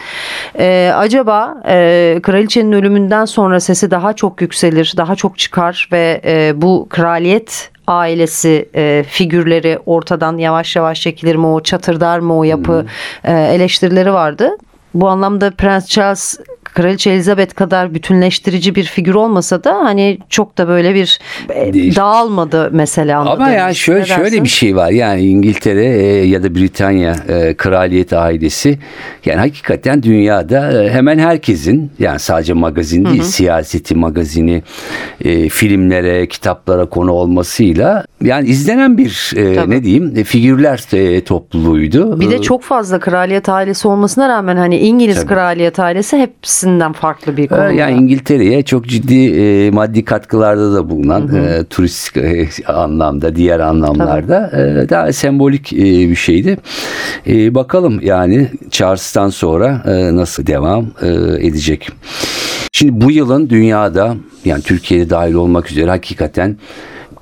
e, 0.59 0.91
acaba 0.95 1.63
e, 1.67 2.19
kraliçenin 2.23 2.71
ölümünden 2.71 3.25
sonra 3.25 3.59
sesi 3.59 3.91
daha 3.91 4.13
çok 4.13 4.41
yükselir, 4.41 4.93
daha 4.97 5.15
çok 5.15 5.37
çıkar 5.37 5.89
ve 5.91 6.21
e, 6.25 6.61
bu 6.61 6.87
kraliyet 6.89 7.71
ailesi 7.87 8.69
e, 8.75 9.05
figürleri 9.07 9.79
ortadan 9.85 10.37
yavaş 10.37 10.75
yavaş 10.75 11.01
çekilir 11.01 11.35
mi 11.35 11.47
o 11.47 11.63
çatırdar 11.63 12.19
mı 12.19 12.37
o 12.37 12.43
yapı 12.43 12.85
hmm. 13.23 13.35
e, 13.35 13.53
eleştirileri 13.53 14.13
vardı. 14.13 14.51
Bu 14.93 15.07
anlamda 15.07 15.51
Prens 15.51 15.87
Charles 15.87 16.39
Kraliçe 16.73 17.09
Elizabeth 17.09 17.55
kadar 17.55 17.93
bütünleştirici 17.93 18.75
bir 18.75 18.83
figür 18.83 19.13
olmasa 19.13 19.63
da 19.63 19.73
hani 19.75 20.17
çok 20.29 20.57
da 20.57 20.67
böyle 20.67 20.95
bir 20.95 21.19
e, 21.49 21.95
dağılmadı 21.95 22.69
mesela. 22.73 23.19
Ama 23.19 23.49
ya 23.49 23.73
şöyle 23.73 24.05
şöyle 24.05 24.43
bir 24.43 24.49
şey 24.49 24.75
var 24.75 24.89
yani 24.89 25.21
İngiltere 25.21 25.85
e, 25.85 26.25
ya 26.27 26.43
da 26.43 26.55
Britanya 26.55 27.15
e, 27.27 27.53
kraliyet 27.53 28.13
ailesi 28.13 28.79
yani 29.25 29.39
hakikaten 29.39 30.03
dünyada 30.03 30.83
e, 30.83 30.89
hemen 30.89 31.19
herkesin 31.19 31.91
yani 31.99 32.19
sadece 32.19 32.53
magazin 32.53 33.05
değil 33.05 33.17
hı 33.17 33.23
hı. 33.23 33.27
siyaseti 33.27 33.95
magazini 33.95 34.63
e, 35.25 35.49
filmlere 35.49 36.27
kitaplara 36.27 36.85
konu 36.85 37.11
olmasıyla 37.11 38.05
yani 38.21 38.47
izlenen 38.47 38.97
bir 38.97 39.31
e, 39.35 39.69
ne 39.69 39.83
diyeyim 39.83 40.13
e, 40.17 40.23
figürler 40.23 40.85
e, 40.93 41.23
topluluğuydu. 41.23 42.19
Bir 42.19 42.29
de 42.29 42.41
çok 42.41 42.63
fazla 42.63 42.99
kraliyet 42.99 43.49
ailesi 43.49 43.87
olmasına 43.87 44.29
rağmen 44.29 44.57
hani 44.57 44.77
İngiliz 44.77 45.15
Tabii. 45.15 45.27
kraliyet 45.27 45.79
ailesi 45.79 46.17
hepsinden 46.59 46.93
farklı 46.93 47.37
bir 47.37 47.47
konu. 47.47 47.71
Yani 47.71 47.97
İngiltere'ye 47.97 48.63
çok 48.63 48.87
ciddi 48.87 49.15
e, 49.15 49.71
maddi 49.71 50.05
katkılarda 50.05 50.73
da 50.73 50.89
bulunan 50.89 51.21
hı 51.21 51.37
hı. 51.37 51.45
E, 51.45 51.63
turist 51.63 52.17
e, 52.17 52.47
anlamda 52.67 53.35
diğer 53.35 53.59
anlamlarda 53.59 54.51
e, 54.53 54.89
daha 54.89 55.13
sembolik 55.13 55.73
e, 55.73 56.09
bir 56.09 56.15
şeydi. 56.15 56.57
E, 57.27 57.55
bakalım 57.55 57.99
yani 58.01 58.47
Charles'tan 58.71 59.29
sonra 59.29 59.83
e, 59.85 60.15
nasıl 60.15 60.47
devam 60.47 60.87
e, 61.01 61.07
edecek. 61.47 61.89
Şimdi 62.71 63.05
bu 63.05 63.11
yılın 63.11 63.49
dünyada 63.49 64.15
yani 64.45 64.61
Türkiye'de 64.61 65.09
dahil 65.09 65.33
olmak 65.33 65.71
üzere 65.71 65.89
hakikaten 65.89 66.57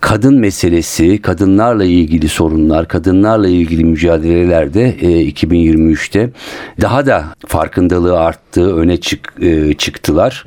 kadın 0.01 0.39
meselesi, 0.39 1.21
kadınlarla 1.21 1.83
ilgili 1.83 2.29
sorunlar, 2.29 2.87
kadınlarla 2.87 3.47
ilgili 3.47 3.83
mücadelelerde 3.83 4.95
e, 5.01 5.29
2023'te 5.29 6.29
daha 6.81 7.05
da 7.05 7.25
farkındalığı 7.47 8.19
arttı, 8.19 8.75
öne 8.75 8.97
çık, 8.97 9.33
e, 9.41 9.73
çıktılar. 9.73 10.45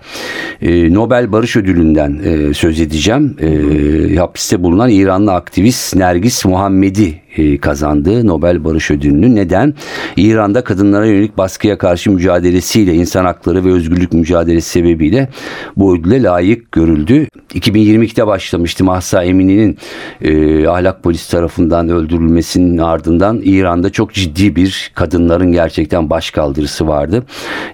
E, 0.62 0.94
Nobel 0.94 1.32
Barış 1.32 1.56
Ödülü'nden 1.56 2.20
e, 2.24 2.54
söz 2.54 2.80
edeceğim. 2.80 3.36
E, 3.40 4.16
hapiste 4.16 4.62
bulunan 4.62 4.90
İranlı 4.90 5.32
aktivist 5.32 5.96
Nergis 5.96 6.44
Muhammedi 6.44 7.22
kazandığı 7.61 8.27
Nobel 8.27 8.64
Barış 8.64 8.90
Ödülünü. 8.90 9.35
Neden? 9.35 9.75
İran'da 10.16 10.64
kadınlara 10.64 11.07
yönelik 11.07 11.38
baskıya 11.38 11.79
karşı 11.79 12.11
mücadelesiyle, 12.11 12.95
insan 12.95 13.25
hakları 13.25 13.64
ve 13.64 13.73
özgürlük 13.73 14.12
mücadelesi 14.12 14.69
sebebiyle 14.71 15.29
bu 15.77 15.97
ödüle 15.97 16.23
layık 16.23 16.73
görüldü. 16.73 17.27
2022'de 17.55 18.27
başlamıştı 18.27 18.85
Mahsa 18.85 19.25
Emini'nin 19.25 19.79
e, 20.23 20.66
ahlak 20.66 21.03
polisi 21.03 21.31
tarafından 21.31 21.88
öldürülmesinin 21.88 22.79
ardından 22.79 23.40
İran'da 23.45 23.90
çok 23.90 24.12
ciddi 24.12 24.57
bir 24.57 24.93
kadınların 24.95 25.53
gerçekten 25.53 26.11
başkaldırısı 26.11 26.88
vardı. 26.88 27.23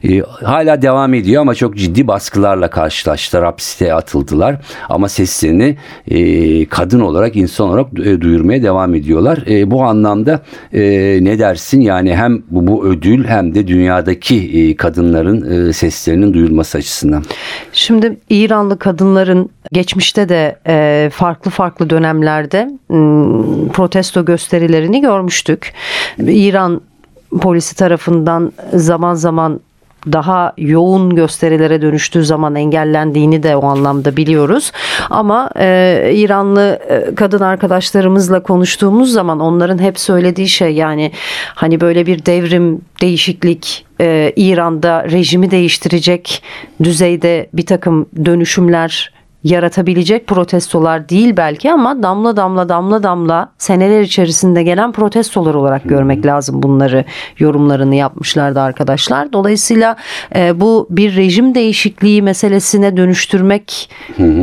E, 0.04 0.20
hala 0.20 0.82
devam 0.82 1.14
ediyor 1.14 1.42
ama 1.42 1.54
çok 1.54 1.76
ciddi 1.76 2.08
baskılarla 2.08 2.70
karşılaştılar. 2.70 3.44
Hapiste 3.44 3.94
atıldılar 3.94 4.56
ama 4.88 5.08
seslerini 5.08 5.76
e, 6.08 6.66
kadın 6.66 7.00
olarak, 7.00 7.36
insan 7.36 7.68
olarak 7.68 7.86
e, 8.04 8.20
duyurmaya 8.20 8.62
devam 8.62 8.94
ediyorlar. 8.94 9.38
E, 9.48 9.70
bu 9.70 9.82
anlamda 9.84 10.40
e, 10.72 10.80
ne 11.22 11.38
dersin? 11.38 11.80
Yani 11.80 12.16
hem 12.16 12.42
bu, 12.50 12.66
bu 12.66 12.86
ödül 12.86 13.24
hem 13.24 13.54
de 13.54 13.66
dünyadaki 13.66 14.36
e, 14.60 14.76
kadınların 14.76 15.68
e, 15.68 15.72
seslerinin 15.72 16.34
duyulması 16.34 16.78
açısından. 16.78 17.24
Şimdi 17.72 18.16
İranlı 18.30 18.78
kadınların 18.78 19.50
geçmişte 19.72 20.28
de 20.28 20.56
e, 20.66 21.10
farklı 21.12 21.50
farklı 21.50 21.90
dönemlerde 21.90 22.70
m, 22.88 23.68
protesto 23.72 24.24
gösterilerini 24.24 25.00
görmüştük. 25.00 25.72
İran 26.18 26.80
polisi 27.40 27.76
tarafından 27.76 28.52
zaman 28.74 29.14
zaman 29.14 29.60
daha 30.12 30.52
yoğun 30.58 31.16
gösterilere 31.16 31.82
dönüştüğü 31.82 32.24
zaman 32.24 32.54
engellendiğini 32.54 33.42
de 33.42 33.56
o 33.56 33.66
anlamda 33.66 34.16
biliyoruz. 34.16 34.72
Ama 35.10 35.50
e, 35.58 36.10
İranlı 36.14 36.80
e, 36.88 37.14
kadın 37.14 37.40
arkadaşlarımızla 37.40 38.42
konuştuğumuz 38.42 39.12
zaman 39.12 39.40
onların 39.40 39.78
hep 39.78 39.98
söylediği 39.98 40.48
şey 40.48 40.74
yani 40.74 41.12
hani 41.54 41.80
böyle 41.80 42.06
bir 42.06 42.26
devrim, 42.26 42.80
değişiklik, 43.00 43.84
e, 44.00 44.32
İran'da 44.36 45.04
rejimi 45.04 45.50
değiştirecek 45.50 46.42
düzeyde 46.82 47.48
bir 47.52 47.66
takım 47.66 48.06
dönüşümler 48.24 49.15
yaratabilecek 49.46 50.26
protestolar 50.26 51.08
değil 51.08 51.36
belki 51.36 51.72
ama 51.72 52.02
damla 52.02 52.36
damla 52.36 52.68
damla 52.68 53.02
damla 53.02 53.52
seneler 53.58 54.00
içerisinde 54.00 54.62
gelen 54.62 54.92
protestolar 54.92 55.54
olarak 55.54 55.84
görmek 55.84 56.26
lazım 56.26 56.62
bunları 56.62 57.04
yorumlarını 57.38 57.94
yapmışlardı 57.94 58.60
arkadaşlar. 58.60 59.32
Dolayısıyla 59.32 59.96
e, 60.36 60.60
bu 60.60 60.86
bir 60.90 61.16
rejim 61.16 61.54
değişikliği 61.54 62.22
meselesine 62.22 62.96
dönüştürmek 62.96 63.90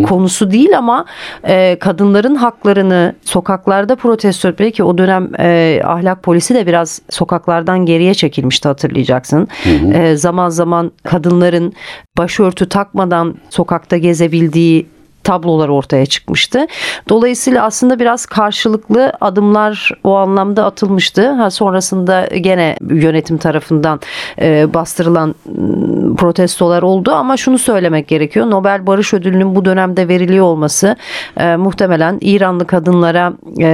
konusu 0.07 0.51
değil 0.51 0.77
ama 0.77 1.05
e, 1.43 1.79
kadınların 1.79 2.35
haklarını 2.35 3.15
sokaklarda 3.21 3.95
protesto 3.95 4.49
etmek 4.49 4.75
ki 4.75 4.83
o 4.83 4.97
dönem 4.97 5.29
e, 5.39 5.81
ahlak 5.85 6.23
polisi 6.23 6.55
de 6.55 6.67
biraz 6.67 7.01
sokaklardan 7.09 7.85
geriye 7.85 8.13
çekilmişti 8.13 8.67
hatırlayacaksın. 8.67 9.47
E, 9.93 10.15
zaman 10.15 10.49
zaman 10.49 10.91
kadınların 11.03 11.73
başörtü 12.17 12.69
takmadan 12.69 13.35
sokakta 13.49 13.97
gezebildiği 13.97 14.92
tablolar 15.23 15.69
ortaya 15.69 16.05
çıkmıştı. 16.05 16.67
Dolayısıyla 17.09 17.63
aslında 17.63 17.99
biraz 17.99 18.25
karşılıklı 18.25 19.13
adımlar 19.21 19.91
o 20.03 20.15
anlamda 20.15 20.65
atılmıştı. 20.65 21.31
Ha, 21.31 21.49
sonrasında 21.49 22.25
gene 22.25 22.75
yönetim 22.89 23.37
tarafından 23.37 23.99
e, 24.41 24.73
bastırılan 24.73 25.35
ıı, 25.47 26.15
protestolar 26.15 26.83
oldu 26.83 27.11
ama 27.11 27.37
şunu 27.37 27.57
söylemek 27.57 28.07
gerekiyor. 28.07 28.49
Nobel 28.49 28.87
Barış 28.87 29.13
Ödülü'nün 29.13 29.55
bu 29.55 29.65
dönemde 29.65 30.07
veriliyor 30.07 30.45
olması 30.45 30.95
e, 31.37 31.55
muhtemelen 31.55 32.17
İranlı 32.21 32.67
kadınlara 32.67 33.33
e, 33.59 33.67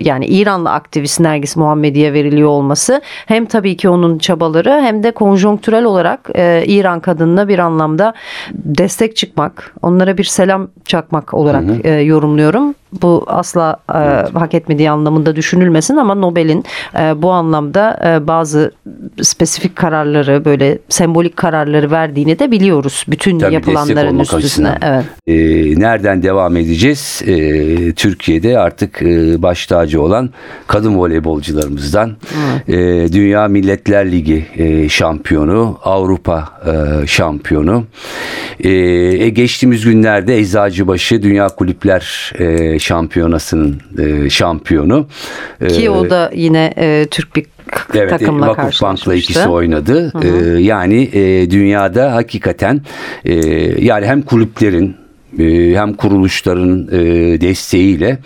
yani 0.00 0.26
İranlı 0.26 0.70
aktivist 0.70 1.20
Nergis 1.20 1.56
Muhammedi'ye 1.56 2.12
veriliyor 2.12 2.48
olması 2.48 3.00
hem 3.26 3.46
tabii 3.46 3.76
ki 3.76 3.88
onun 3.88 4.18
çabaları 4.18 4.70
hem 4.70 5.02
de 5.02 5.10
konjonktürel 5.10 5.84
olarak 5.84 6.30
e, 6.34 6.64
İran 6.66 7.00
kadınına 7.00 7.48
bir 7.48 7.58
anlamda 7.58 8.14
destek 8.52 9.16
çıkmak, 9.16 9.74
onlara 9.82 10.18
bir 10.18 10.24
selam 10.24 10.68
çakmak 10.94 11.34
olarak 11.34 11.64
hı 11.64 11.72
hı. 11.72 11.80
E, 11.84 12.00
yorumluyorum. 12.00 12.74
Bu 13.02 13.24
asla 13.26 13.76
e, 13.88 13.98
hak 14.38 14.54
etmediği 14.54 14.90
anlamında 14.90 15.36
düşünülmesin 15.36 15.96
ama 15.96 16.14
Nobel'in 16.14 16.64
e, 16.98 17.22
bu 17.22 17.30
anlamda 17.30 18.00
e, 18.04 18.26
bazı 18.26 18.72
spesifik 19.22 19.76
kararları 19.76 20.44
böyle 20.44 20.78
sembolik 20.88 21.36
kararları 21.36 21.90
verdiğini 21.90 22.38
de 22.38 22.50
biliyoruz. 22.50 23.04
Bütün 23.08 23.38
Tabii 23.38 23.54
yapılanların 23.54 24.18
üstüne. 24.18 24.78
Evet. 24.82 25.04
E, 25.26 25.34
nereden 25.80 26.22
devam 26.22 26.56
edeceğiz? 26.56 27.22
E, 27.26 27.92
Türkiye'de 27.92 28.58
artık 28.58 29.02
e, 29.02 29.42
baş 29.42 29.66
tacı 29.66 30.02
olan 30.02 30.30
kadın 30.66 30.98
voleybolcularımızdan 30.98 32.16
e, 32.68 32.74
Dünya 33.12 33.48
Milletler 33.48 34.12
Ligi 34.12 34.46
e, 34.56 34.88
şampiyonu, 34.88 35.78
Avrupa 35.84 36.48
e, 36.66 37.06
şampiyonu. 37.06 37.84
E, 38.60 38.70
e 38.70 39.28
geçtiğimiz 39.28 39.84
günlerde 39.84 40.38
Eczacıbaşı 40.38 41.22
Dünya 41.22 41.48
Kulüpler 41.48 42.32
e, 42.38 42.78
şampiyonasının 42.84 43.80
e, 43.98 44.30
şampiyonu. 44.30 45.06
Ki 45.68 45.90
o 45.90 46.10
da 46.10 46.30
yine 46.34 46.72
e, 46.76 47.06
Türk 47.10 47.36
bir 47.36 47.46
evet, 47.94 48.10
takımla 48.10 48.48
Vakıf 48.48 48.82
Bank'la 48.82 49.14
ikisi 49.14 49.48
oynadı. 49.48 50.12
Hı 50.12 50.18
hı. 50.18 50.56
E, 50.56 50.62
yani 50.62 51.02
e, 51.12 51.50
dünyada 51.50 52.14
hakikaten 52.14 52.80
e, 53.24 53.34
yani 53.84 54.06
hem 54.06 54.22
kulüplerin 54.22 54.90
e, 54.90 55.03
hem 55.74 55.94
kuruluşların 55.94 56.88
e, 56.92 57.40
desteğiyle 57.40 58.18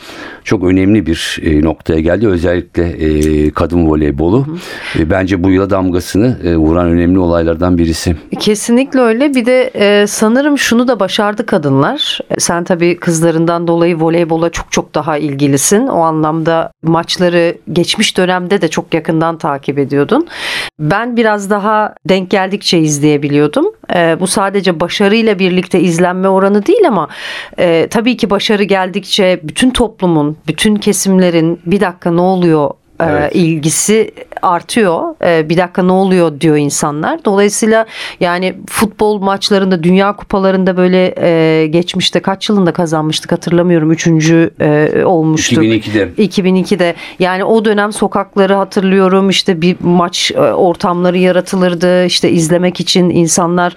çok 0.45 0.65
önemli 0.65 1.07
bir 1.07 1.41
e, 1.43 1.63
noktaya 1.63 2.01
geldi. 2.01 2.29
Özellikle 2.29 2.85
e, 2.85 3.51
kadın 3.51 3.89
voleybolu. 3.89 4.47
E, 4.99 5.11
bence 5.11 5.45
bu 5.45 5.51
yıla 5.51 5.71
damgasını 5.71 6.57
vuran 6.57 6.87
önemli 6.87 7.19
olaylardan 7.19 7.79
birisi. 7.79 8.17
Kesinlikle 8.41 9.01
öyle. 9.01 9.35
Bir 9.35 9.47
de 9.47 10.07
sanırım 10.07 10.59
şunu 10.59 10.89
da 10.89 11.01
başardı 11.01 11.47
kadınlar. 11.47 12.21
Sen 12.39 12.65
tabii 12.65 12.97
kızlarından 12.97 13.67
dolayı 13.69 14.01
voleybola 14.01 14.51
çok 14.51 14.73
çok 14.73 14.95
daha 14.95 15.19
ilgilisin. 15.19 15.87
O 15.87 16.01
anlamda 16.01 16.73
maçları 16.83 17.57
geçmiş 17.73 18.17
dönemde 18.17 18.61
de 18.61 18.69
çok 18.69 18.95
yakından 18.95 19.39
takip 19.39 19.79
ediyordun. 19.79 20.27
Ben 20.79 21.17
biraz 21.17 21.51
daha 21.51 21.95
denk 22.09 22.31
geldikçe 22.31 22.79
izleyebiliyordum. 22.79 23.67
E, 23.95 24.17
bu 24.21 24.27
sadece 24.27 24.81
başarıyla 24.81 25.39
birlikte 25.39 25.81
izlenme 25.81 26.29
oranı 26.29 26.67
değil 26.67 26.89
ama 26.89 27.09
e, 27.59 27.87
tabii 27.91 28.17
ki 28.17 28.31
başarı 28.31 28.63
geldikçe 28.63 29.41
bütün 29.43 29.71
toplumun, 29.71 30.37
bütün 30.47 30.75
kesimlerin 30.75 31.61
bir 31.67 31.81
dakika 31.81 32.11
ne 32.11 32.21
oluyor 32.21 32.71
Evet. 33.01 33.35
ilgisi 33.35 34.11
artıyor. 34.43 35.15
Ee, 35.25 35.49
bir 35.49 35.57
dakika 35.57 35.83
ne 35.83 35.93
oluyor 35.93 36.41
diyor 36.41 36.57
insanlar. 36.57 37.25
Dolayısıyla 37.25 37.87
yani 38.21 38.55
futbol 38.69 39.19
maçlarında, 39.19 39.83
dünya 39.83 40.17
kupalarında 40.17 40.77
böyle 40.77 41.15
e, 41.19 41.67
geçmişte 41.67 42.21
kaç 42.21 42.49
yılında 42.49 42.73
kazanmıştık 42.73 43.33
hatırlamıyorum. 43.33 43.93
Üçüncü 43.93 44.51
e, 44.61 45.05
olmuştuk. 45.05 45.65
2002'de. 45.65 46.09
2002'de 46.19 46.95
yani 47.19 47.45
o 47.45 47.65
dönem 47.65 47.93
sokakları 47.93 48.55
hatırlıyorum 48.55 49.31
işte 49.31 49.63
bir 49.63 49.77
maç 49.81 50.33
e, 50.35 50.41
ortamları 50.41 51.19
yaratılırdı 51.19 52.05
işte 52.05 52.31
izlemek 52.31 52.81
için 52.81 53.11
insanlar 53.11 53.75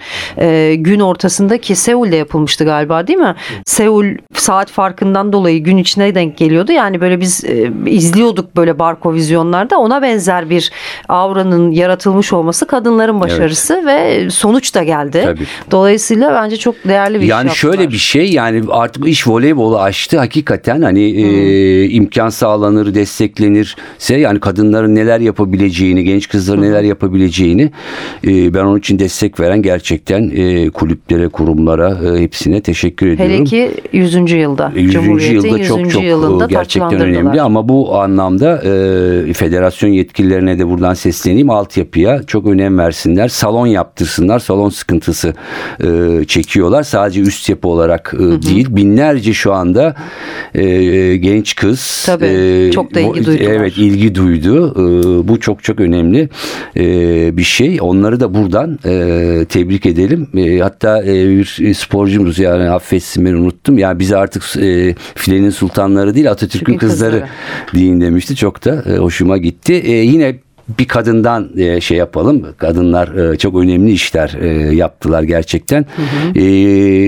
gün 0.74 1.00
ortasında 1.00 1.58
ki 1.58 1.76
Seul'de 1.76 2.16
yapılmıştı 2.16 2.64
galiba 2.64 3.06
değil 3.06 3.18
mi? 3.18 3.34
Seul 3.66 4.04
saat 4.34 4.70
farkından 4.70 5.32
dolayı 5.32 5.62
gün 5.62 5.76
içine 5.76 6.14
denk 6.14 6.36
geliyordu 6.36 6.72
yani 6.72 7.00
böyle 7.00 7.20
biz 7.20 7.44
izliyorduk 7.86 8.56
böyle 8.56 8.78
barko 8.78 9.11
vizyonlarda 9.14 9.78
ona 9.78 10.02
benzer 10.02 10.50
bir 10.50 10.70
auranın 11.08 11.70
yaratılmış 11.70 12.32
olması 12.32 12.66
kadınların 12.66 13.20
başarısı 13.20 13.86
ve 13.86 14.30
sonuç 14.30 14.74
da 14.74 14.82
geldi. 14.82 15.22
Tabii. 15.24 15.44
Dolayısıyla 15.70 16.34
bence 16.42 16.56
çok 16.56 16.74
değerli 16.88 17.18
bir 17.18 17.22
iş 17.24 17.30
Yani 17.30 17.50
şöyle 17.50 17.90
bir 17.90 17.96
şey 17.96 18.32
yani 18.32 18.62
artık 18.70 19.08
iş 19.08 19.28
voleybolu 19.28 19.78
açtı 19.80 20.18
hakikaten 20.18 20.82
hani 20.82 21.12
Hmm. 21.12 21.24
e, 21.24 21.84
imkan 21.84 22.28
sağlanır 22.28 22.94
desteklenirse 22.94 24.16
yani 24.16 24.40
kadınların 24.40 24.94
neler 24.94 25.20
yapabileceğini 25.20 26.04
genç 26.04 26.28
kızların 26.28 26.62
neler 26.62 26.82
yapabileceğini 26.82 27.70
e, 28.26 28.54
ben 28.54 28.64
onun 28.64 28.78
için 28.78 28.98
destek 28.98 29.40
veren 29.40 29.62
gerçekten 29.62 30.30
e, 30.36 30.70
kulüplere 30.70 31.28
kurumlara 31.28 31.98
e, 32.04 32.22
hepsine 32.22 32.60
teşekkür 32.60 33.06
ediyorum. 33.06 33.34
Hele 33.34 33.44
ki 33.44 33.70
100. 33.92 34.14
yılda. 34.32 34.72
100. 34.74 34.92
Cumhuriyet'in 34.92 35.48
yılda 35.48 35.64
çok 35.64 35.80
100. 35.80 35.92
çok 35.92 36.02
yılında 36.02 36.46
gerçekten 36.46 37.00
önemli 37.00 37.42
ama 37.42 37.68
bu 37.68 37.98
anlamda 37.98 38.62
e, 38.64 38.70
federasyon 39.32 39.90
yetkililerine 39.90 40.58
de 40.58 40.68
buradan 40.68 40.94
sesleneyim. 40.94 41.50
Altyapıya 41.50 42.22
çok 42.22 42.46
önem 42.46 42.78
versinler 42.78 43.28
salon 43.28 43.66
yaptırsınlar 43.66 44.38
salon 44.38 44.70
sıkıntısı 44.70 45.34
e, 45.80 46.24
çekiyorlar. 46.24 46.82
Sadece 46.82 47.20
üst 47.20 47.48
yapı 47.48 47.68
olarak 47.68 48.14
e, 48.16 48.18
değil. 48.18 48.66
Binlerce 48.70 49.32
şu 49.32 49.52
anda 49.52 49.94
e, 50.54 50.62
genç 51.16 51.54
kız 51.56 52.02
Tabii, 52.06 52.26
e, 52.26 52.70
çok 52.72 52.94
da 52.94 53.00
ilgi 53.00 53.26
duydular. 53.26 53.50
evet 53.50 53.78
ilgi 53.78 54.14
duydu. 54.14 54.72
E, 54.72 55.28
bu 55.28 55.40
çok 55.40 55.62
çok 55.64 55.80
önemli 55.80 56.28
e, 56.76 57.36
bir 57.36 57.42
şey. 57.42 57.78
Onları 57.80 58.20
da 58.20 58.34
buradan 58.34 58.78
e, 58.84 59.44
tebrik 59.48 59.86
edelim. 59.86 60.28
E, 60.36 60.58
hatta 60.58 61.02
e, 61.02 61.28
bir 61.28 61.74
sporcumuz 61.74 62.38
yani 62.38 62.70
affetsin 62.70 63.24
beni 63.24 63.36
unuttum. 63.36 63.78
Yani 63.78 63.98
biz 63.98 64.12
artık 64.12 64.42
e, 64.56 64.94
filenin 65.14 65.50
sultanları 65.50 66.14
değil 66.14 66.30
Atatürk'ün 66.30 66.72
Türk'ün 66.72 66.88
kızları, 66.88 67.10
kızları. 67.12 67.30
deyin 67.74 68.00
demişti. 68.00 68.36
Çok 68.36 68.64
da 68.64 68.84
e, 68.92 68.96
hoşuma 68.96 69.38
gitti 69.38 69.74
E, 69.74 69.92
yine 69.92 70.36
bir 70.78 70.88
kadından 70.88 71.50
e, 71.56 71.80
şey 71.80 71.98
yapalım. 71.98 72.46
Kadınlar 72.58 73.32
e, 73.32 73.38
çok 73.38 73.56
önemli 73.56 73.92
işler 73.92 74.36
e, 74.40 74.74
yaptılar 74.74 75.22
gerçekten. 75.22 75.86
E, 76.34 76.42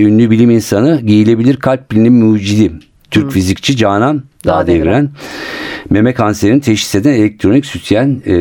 ünlü 0.01 0.31
bilim 0.31 0.51
insanı 0.51 1.01
giyilebilir 1.01 1.57
kalp 1.57 1.89
pilinin 1.89 2.13
mucidi. 2.13 2.73
Türk 3.11 3.33
fizikçi 3.33 3.77
Canan 3.77 4.23
Dağdeviren. 4.47 4.85
Dağdeviren 4.85 5.11
meme 5.91 6.15
kanserini 6.15 6.61
teşhis 6.61 6.95
eden 6.95 7.13
elektronik 7.13 7.67
sütyen 7.67 8.23
e, 8.27 8.35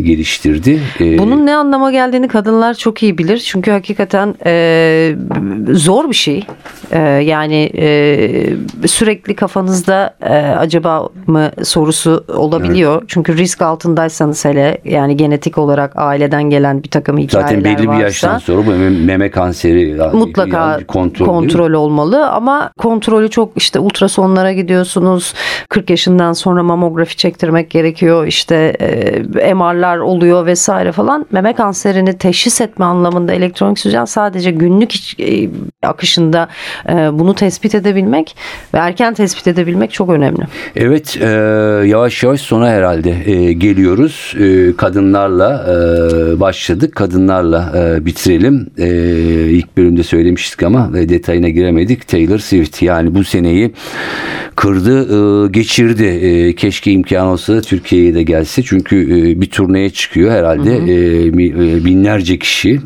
geliştirdi. 0.00 0.80
E, 1.00 1.18
Bunun 1.18 1.46
ne 1.46 1.56
anlama 1.56 1.92
geldiğini 1.92 2.28
kadınlar 2.28 2.74
çok 2.74 3.02
iyi 3.02 3.18
bilir. 3.18 3.38
Çünkü 3.38 3.70
hakikaten 3.70 4.34
e, 4.46 5.14
zor 5.72 6.08
bir 6.08 6.14
şey. 6.14 6.46
E, 6.90 6.98
yani 7.00 7.70
e, 7.76 8.86
sürekli 8.86 9.34
kafanızda 9.34 10.14
e, 10.22 10.34
acaba 10.34 11.08
mı 11.26 11.50
sorusu 11.62 12.24
olabiliyor. 12.28 13.02
Çünkü 13.08 13.36
risk 13.36 13.62
altındaysanız 13.62 14.44
hele 14.44 14.78
yani 14.84 15.16
genetik 15.16 15.58
olarak 15.58 15.92
aileden 15.96 16.42
gelen 16.42 16.82
bir 16.82 16.90
takım 16.90 17.18
hikayeler 17.18 17.48
zaten 17.48 17.64
belli 17.64 17.82
bir 17.82 17.86
varsa, 17.86 18.00
yaştan 18.02 18.38
sonra 18.38 18.66
bu 18.66 18.70
meme, 19.06 19.30
kanseri 19.30 19.96
mutlaka 20.12 20.70
yani 20.70 20.84
kontrol, 20.84 21.26
kontrol, 21.26 21.72
olmalı 21.72 22.28
ama 22.28 22.70
kontrolü 22.78 23.30
çok 23.30 23.52
işte 23.56 23.78
ultrasonlara 23.78 24.52
gidiyorsunuz 25.04 25.34
40 25.68 25.90
yaşından 25.90 26.32
sonra 26.32 26.62
mamografi 26.62 27.16
çektirmek 27.16 27.70
gerekiyor 27.70 28.26
işte 28.26 28.76
e, 29.38 29.54
MR'lar 29.54 29.98
oluyor 29.98 30.46
vesaire 30.46 30.92
falan 30.92 31.26
meme 31.32 31.52
kanserini 31.52 32.18
teşhis 32.18 32.60
etme 32.60 32.84
anlamında 32.84 33.32
elektronik 33.32 33.78
sütyen 33.78 34.04
sadece 34.04 34.50
günlük 34.50 35.20
e, 35.20 35.48
akışında 35.82 36.48
e, 36.88 36.92
bunu 36.92 37.34
tespit 37.34 37.74
edebilmek 37.74 38.36
ve 38.74 38.78
erken 38.78 39.14
tespit 39.14 39.46
edebilmek 39.46 39.92
çok 39.92 40.08
önemli. 40.08 40.42
Evet 40.76 41.16
e, 41.20 41.26
yavaş 41.86 42.22
yavaş 42.22 42.40
sona 42.40 42.68
herhalde 42.68 43.30
e, 43.30 43.52
geliyoruz. 43.52 44.34
E, 44.40 44.76
kadınlarla 44.76 45.66
e, 45.68 46.40
başladık. 46.40 46.94
Kadınlarla 46.94 47.72
e, 47.76 48.06
bitirelim. 48.06 48.66
E, 48.78 48.88
ilk 49.50 49.76
bölümde 49.76 50.02
söylemiştik 50.02 50.62
ama 50.62 50.90
detayına 50.94 51.48
giremedik. 51.48 52.08
Taylor 52.08 52.38
Swift 52.38 52.82
yani 52.82 53.14
bu 53.14 53.24
seneyi 53.24 53.72
kırdı, 54.56 54.93
e, 54.96 55.48
geçirdi. 55.48 56.04
E, 56.04 56.54
keşke 56.54 56.92
imkan 56.92 57.26
olsa 57.26 57.60
Türkiye'ye 57.60 58.14
de 58.14 58.22
gelse. 58.22 58.62
Çünkü 58.62 58.96
e, 59.02 59.40
bir 59.40 59.46
turneye 59.46 59.90
çıkıyor 59.90 60.30
herhalde. 60.30 60.76
E, 60.76 61.30
mi- 61.30 61.48
e, 61.48 61.84
binlerce 61.84 62.38
kişi. 62.38 62.80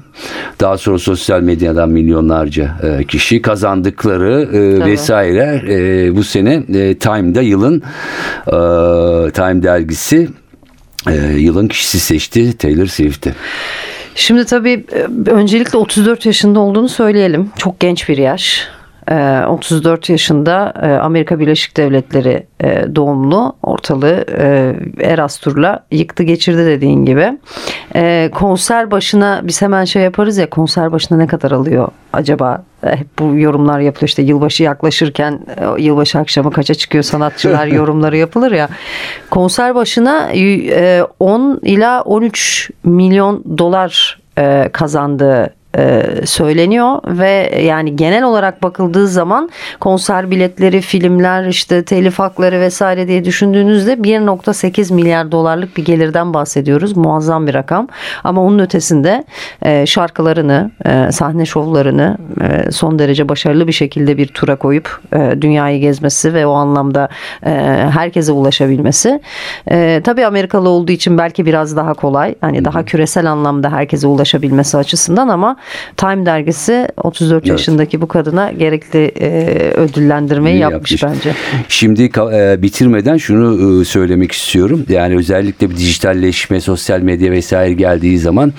Daha 0.60 0.78
sonra 0.78 0.98
sosyal 0.98 1.40
medyadan 1.42 1.90
milyonlarca 1.90 2.76
e, 2.82 3.04
kişi 3.04 3.42
kazandıkları 3.42 4.48
e, 4.52 4.86
vesaire 4.86 5.62
e, 5.68 6.16
bu 6.16 6.24
sene 6.24 6.62
e, 6.74 6.94
Time'da 6.98 7.42
yılın 7.42 7.82
e, 8.46 8.52
Time 9.30 9.62
dergisi 9.62 10.28
e, 11.10 11.14
yılın 11.38 11.68
kişisi 11.68 12.00
seçti 12.00 12.56
Taylor 12.58 12.86
Swift'i. 12.86 13.34
Şimdi 14.14 14.44
tabii 14.44 14.84
e, 15.26 15.30
öncelikle 15.30 15.78
34 15.78 16.26
yaşında 16.26 16.60
olduğunu 16.60 16.88
söyleyelim. 16.88 17.50
Çok 17.58 17.80
genç 17.80 18.08
bir 18.08 18.18
yaş. 18.18 18.68
E, 19.10 19.44
34 19.48 20.10
yaşında 20.10 20.72
e, 20.82 20.86
Amerika 20.86 21.38
Birleşik 21.38 21.76
Devletleri 21.76 22.46
e, 22.60 22.84
doğumlu 22.96 23.56
ortalığı 23.62 24.24
e, 24.38 24.74
Eras 25.00 25.38
Tur'la 25.38 25.86
yıktı 25.90 26.22
geçirdi 26.22 26.66
dediğin 26.66 27.04
gibi. 27.04 27.38
Konser 28.34 28.90
başına 28.90 29.40
biz 29.44 29.62
hemen 29.62 29.84
şey 29.84 30.02
yaparız 30.02 30.38
ya 30.38 30.50
konser 30.50 30.92
başına 30.92 31.18
ne 31.18 31.26
kadar 31.26 31.50
alıyor 31.50 31.88
acaba? 32.12 32.62
Hep 32.84 33.06
bu 33.18 33.36
yorumlar 33.36 33.80
yapılıyor 33.80 34.08
işte 34.08 34.22
yılbaşı 34.22 34.62
yaklaşırken 34.62 35.40
yılbaşı 35.78 36.18
akşamı 36.18 36.52
kaça 36.52 36.74
çıkıyor 36.74 37.04
sanatçılar 37.04 37.66
yorumları 37.78 38.16
yapılır 38.16 38.52
ya. 38.52 38.68
Konser 39.30 39.74
başına 39.74 40.30
e, 40.32 41.02
10 41.20 41.60
ila 41.62 42.02
13 42.02 42.70
milyon 42.84 43.58
dolar 43.58 44.20
kazandığı 44.72 45.57
e, 45.76 46.04
söyleniyor 46.24 46.98
ve 47.06 47.60
yani 47.62 47.96
genel 47.96 48.22
olarak 48.22 48.62
bakıldığı 48.62 49.08
zaman 49.08 49.50
konser 49.80 50.30
biletleri, 50.30 50.80
filmler, 50.80 51.46
işte 51.46 51.84
telif 51.84 52.18
hakları 52.18 52.60
vesaire 52.60 53.08
diye 53.08 53.24
düşündüğünüzde 53.24 53.92
1.8 53.92 54.94
milyar 54.94 55.32
dolarlık 55.32 55.76
bir 55.76 55.84
gelirden 55.84 56.34
bahsediyoruz. 56.34 56.96
Muazzam 56.96 57.46
bir 57.46 57.54
rakam. 57.54 57.88
Ama 58.24 58.44
onun 58.44 58.58
ötesinde 58.58 59.24
e, 59.62 59.86
şarkılarını, 59.86 60.70
e, 60.84 61.12
sahne 61.12 61.46
şovlarını 61.46 62.18
e, 62.40 62.72
son 62.72 62.98
derece 62.98 63.28
başarılı 63.28 63.66
bir 63.66 63.72
şekilde 63.72 64.16
bir 64.16 64.26
tura 64.26 64.56
koyup 64.56 65.00
e, 65.12 65.42
dünyayı 65.42 65.80
gezmesi 65.80 66.34
ve 66.34 66.46
o 66.46 66.52
anlamda 66.52 67.08
e, 67.46 67.50
herkese 67.90 68.32
ulaşabilmesi. 68.32 69.20
E, 69.70 70.00
tabii 70.04 70.26
Amerikalı 70.26 70.68
olduğu 70.68 70.92
için 70.92 71.18
belki 71.18 71.46
biraz 71.46 71.76
daha 71.76 71.94
kolay. 71.94 72.34
Hani 72.40 72.64
daha 72.64 72.84
küresel 72.84 73.30
anlamda 73.30 73.72
herkese 73.72 74.06
ulaşabilmesi 74.06 74.76
açısından 74.76 75.28
ama 75.28 75.56
Time 75.96 76.26
dergisi 76.26 76.88
34 76.96 77.42
Evet. 77.42 77.46
yaşındaki 77.50 78.00
bu 78.00 78.08
kadına 78.08 78.52
gerekli 78.52 79.04
e, 79.20 79.28
ödüllendirmeyi 79.76 80.56
İyi 80.56 80.60
yapmış, 80.60 81.02
yapmış. 81.02 81.16
bence. 81.18 81.36
Şimdi 81.68 82.02
e, 82.32 82.62
bitirmeden 82.62 83.16
şunu 83.16 83.80
e, 83.80 83.84
söylemek 83.84 84.32
istiyorum. 84.32 84.84
Yani 84.88 85.16
özellikle 85.16 85.70
bir 85.70 85.76
dijitalleşme, 85.76 86.60
sosyal 86.60 87.00
medya 87.00 87.30
vesaire 87.32 87.72
geldiği 87.74 88.18
zaman 88.18 88.52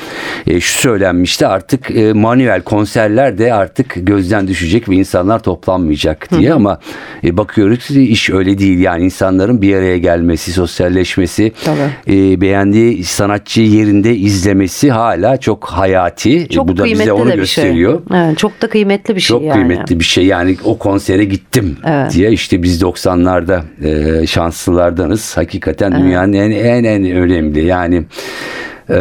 e, 0.48 0.60
şu 0.60 0.80
söylenmişti 0.80 1.48
artık 1.48 1.92
e, 1.92 2.14
manuel 2.14 2.62
konserler 2.62 3.38
de 3.38 3.54
artık 3.54 3.94
gözden 3.96 4.48
düşecek 4.48 4.90
ve 4.90 4.96
insanlar 4.96 5.40
toplanmayacak 5.44 6.28
diye 6.40 6.54
ama 6.54 6.80
e, 7.24 7.38
bakıyoruz 7.38 7.88
ki 7.88 8.02
iş 8.10 8.30
öyle 8.30 8.58
değil. 8.58 8.80
Yani 8.80 9.04
insanların 9.04 9.62
bir 9.62 9.76
araya 9.76 9.98
gelmesi, 9.98 10.52
sosyalleşmesi, 10.54 11.52
Tabii. 11.66 12.16
e, 12.18 12.42
beğendiği 12.42 13.04
sanatçıyı 13.04 13.70
yerinde 13.70 14.16
izlemesi 14.16 14.92
hala 14.92 15.38
çok 15.38 15.66
hayati. 15.66 16.38
E, 16.38 16.48
Çok 16.48 16.68
Bu 16.68 16.78
da 16.78 16.84
kıymetli 16.92 17.02
bize 17.02 17.14
onu 17.14 17.30
de 17.30 17.34
bir 17.34 17.38
gösteriyor. 17.38 18.02
şey. 18.12 18.20
Evet, 18.20 18.38
çok 18.38 18.62
da 18.62 18.70
kıymetli 18.70 19.16
bir 19.16 19.22
şey 19.22 19.38
Çok 19.38 19.44
yani. 19.44 19.54
kıymetli 19.54 20.00
bir 20.00 20.06
şey 20.06 20.26
yani 20.26 20.58
o 20.64 20.78
konsere 20.78 21.24
gittim 21.26 21.78
Evet. 21.88 22.14
diye 22.14 22.32
işte 22.32 22.64
biz 22.64 22.82
90'larda 22.82 23.62
e, 24.24 24.28
şanslılardanız. 24.28 25.38
Hakikaten 25.38 26.04
dünyanın 26.04 26.34
en 26.34 26.52
en 26.52 26.84
en 26.84 27.04
önemli 27.06 27.66
yani 27.66 28.04
e, 28.90 29.00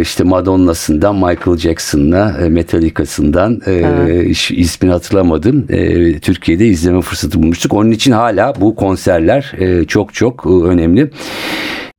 işte 0.00 0.24
Madonna'sından 0.24 1.14
Michael 1.14 1.56
Jackson'la 1.56 2.36
e, 2.44 2.48
Metallica'sından 2.48 3.60
e, 3.66 4.24
iş- 4.24 4.50
ismini 4.50 4.92
hatırlamadım. 4.92 5.66
E, 5.68 6.18
Türkiye'de 6.18 6.66
izleme 6.66 7.00
fırsatı 7.00 7.42
bulmuştuk. 7.42 7.72
Onun 7.74 7.90
için 7.90 8.12
hala 8.12 8.54
bu 8.60 8.74
konserler 8.76 9.52
e, 9.58 9.84
çok 9.84 10.14
çok 10.14 10.46
e, 10.46 10.66
önemli. 10.66 11.10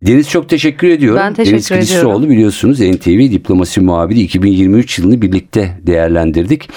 Deniz 0.06 0.30
çok 0.30 0.50
teşekkür 0.50 0.88
ediyorum. 0.88 1.22
Ben 1.24 1.34
teşekkür 1.34 1.54
Deniz 1.54 1.66
ediyorum. 1.72 1.88
Kılıçdaroğlu 1.88 2.30
biliyorsunuz 2.30 2.80
NTV 2.80 3.32
Diplomasi 3.32 3.82
Muhabiri 3.82 4.20
2023 4.20 5.00
yılını 5.00 5.22
birlikte 5.22 5.78
değerlendirdik. 5.82 6.70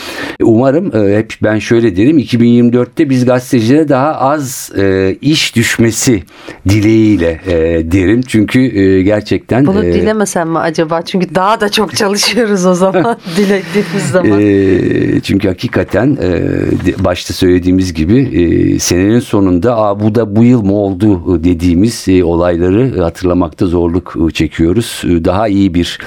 Umarım 0.42 0.96
e, 0.96 1.18
hep 1.18 1.32
ben 1.42 1.58
şöyle 1.58 1.96
derim 1.96 2.18
2024'te 2.18 3.10
biz 3.10 3.24
gazetecilere 3.24 3.88
daha 3.88 4.14
az 4.14 4.72
e, 4.78 5.16
iş 5.20 5.56
düşmesi 5.56 6.22
dileğiyle 6.68 7.40
e, 7.46 7.52
derim. 7.92 8.20
Çünkü 8.26 8.78
e, 8.78 9.02
gerçekten 9.02 9.66
Bunu 9.66 9.84
e, 9.84 9.92
dilemesem 9.92 10.50
mi 10.50 10.58
acaba? 10.58 11.02
Çünkü 11.02 11.34
daha 11.34 11.60
da 11.60 11.68
çok 11.68 11.96
çalışıyoruz 11.96 12.66
o 12.66 12.74
zaman 12.74 13.16
dilediğimiz 13.36 14.10
zaman. 14.12 14.40
e, 14.40 15.20
çünkü 15.20 15.48
hakikaten 15.48 16.18
e, 16.22 17.04
başta 17.04 17.34
söylediğimiz 17.34 17.94
gibi 17.94 18.18
e, 18.18 18.78
senenin 18.78 19.20
sonunda 19.20 19.76
Aa, 19.76 20.00
bu 20.00 20.14
da 20.14 20.36
bu 20.36 20.44
yıl 20.44 20.62
mı 20.62 20.74
oldu 20.74 21.44
dediğimiz 21.44 22.04
e, 22.08 22.24
olayları 22.24 23.09
hatırlamakta 23.10 23.66
zorluk 23.66 24.16
e, 24.28 24.30
çekiyoruz. 24.30 25.02
Daha 25.04 25.48
iyi 25.48 25.74
bir 25.74 25.98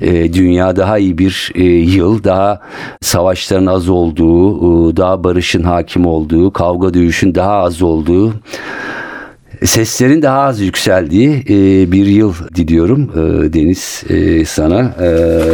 e, 0.00 0.32
dünya, 0.32 0.76
daha 0.76 0.98
iyi 0.98 1.18
bir 1.18 1.52
e, 1.54 1.64
yıl, 1.64 2.24
daha 2.24 2.60
savaşların 3.00 3.66
az 3.66 3.88
olduğu, 3.88 4.90
e, 4.90 4.96
daha 4.96 5.24
barışın 5.24 5.62
hakim 5.62 6.06
olduğu, 6.06 6.52
kavga 6.52 6.94
dövüşün 6.94 7.34
daha 7.34 7.52
az 7.52 7.82
olduğu 7.82 8.32
Seslerin 9.64 10.22
daha 10.22 10.38
az 10.40 10.60
yükseldiği 10.60 11.30
e, 11.48 11.92
bir 11.92 12.06
yıl 12.06 12.34
diliyorum 12.54 13.10
e, 13.14 13.52
Deniz 13.52 14.04
e, 14.08 14.44
sana. 14.44 14.80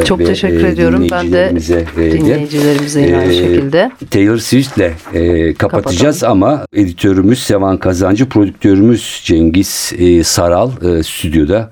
e, 0.01 0.05
Çok 0.05 0.21
ve, 0.21 0.25
teşekkür 0.25 0.65
e, 0.65 0.69
ediyorum. 0.69 1.07
Ben 1.11 1.33
de 1.33 1.49
dinleyicilerimize, 1.51 1.85
e, 1.99 2.13
dinleyicilerimize 2.13 3.01
yine 3.01 3.17
aynı 3.19 3.33
E, 3.33 3.37
şekilde. 3.37 3.91
Taylor 4.11 4.39
Swift'le 4.39 4.91
e, 5.15 5.55
kapatacağız 5.55 6.25
ama 6.25 6.65
editörümüz 6.73 7.39
Sevan 7.39 7.77
Kazancı, 7.77 8.29
prodüktörümüz 8.29 9.21
Cengiz 9.25 9.93
e, 9.99 10.25
Saral 10.25 10.71
e, 10.83 11.03
stüdyoda 11.03 11.71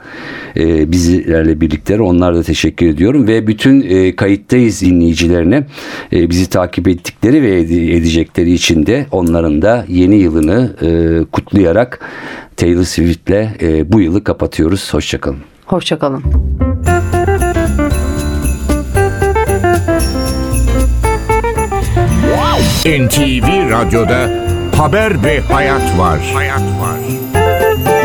e, 0.56 0.92
bizlerle 0.92 1.60
birlikte. 1.60 2.00
Onlara 2.00 2.36
da 2.36 2.42
teşekkür 2.42 2.86
ediyorum 2.86 3.26
ve 3.28 3.46
bütün 3.46 3.80
e, 3.88 4.16
kayıttayız 4.16 4.82
dinleyicilerine 4.82 5.66
e, 6.12 6.30
bizi 6.30 6.48
takip 6.50 6.88
ettikleri 6.88 7.42
ve 7.42 7.58
ede- 7.60 7.96
edecekleri 7.96 8.52
için 8.52 8.86
de 8.86 9.06
onların 9.10 9.62
da 9.62 9.84
yeni 9.88 10.16
yılını 10.16 10.72
e, 10.82 10.88
kutlayarak 11.32 12.00
Taylor 12.56 12.84
Swift'le 12.84 13.62
e, 13.62 13.92
bu 13.92 14.00
yılı 14.00 14.24
kapatıyoruz. 14.24 14.94
Hoşçakalın. 14.94 15.38
Hoşçakalın. 15.66 16.22
NTV 22.86 23.70
Radyo'da 23.70 24.30
Haber 24.76 25.24
ve 25.24 25.40
Hayat 25.40 25.98
var. 25.98 26.20
Hayat 26.34 26.60
var. 26.60 27.95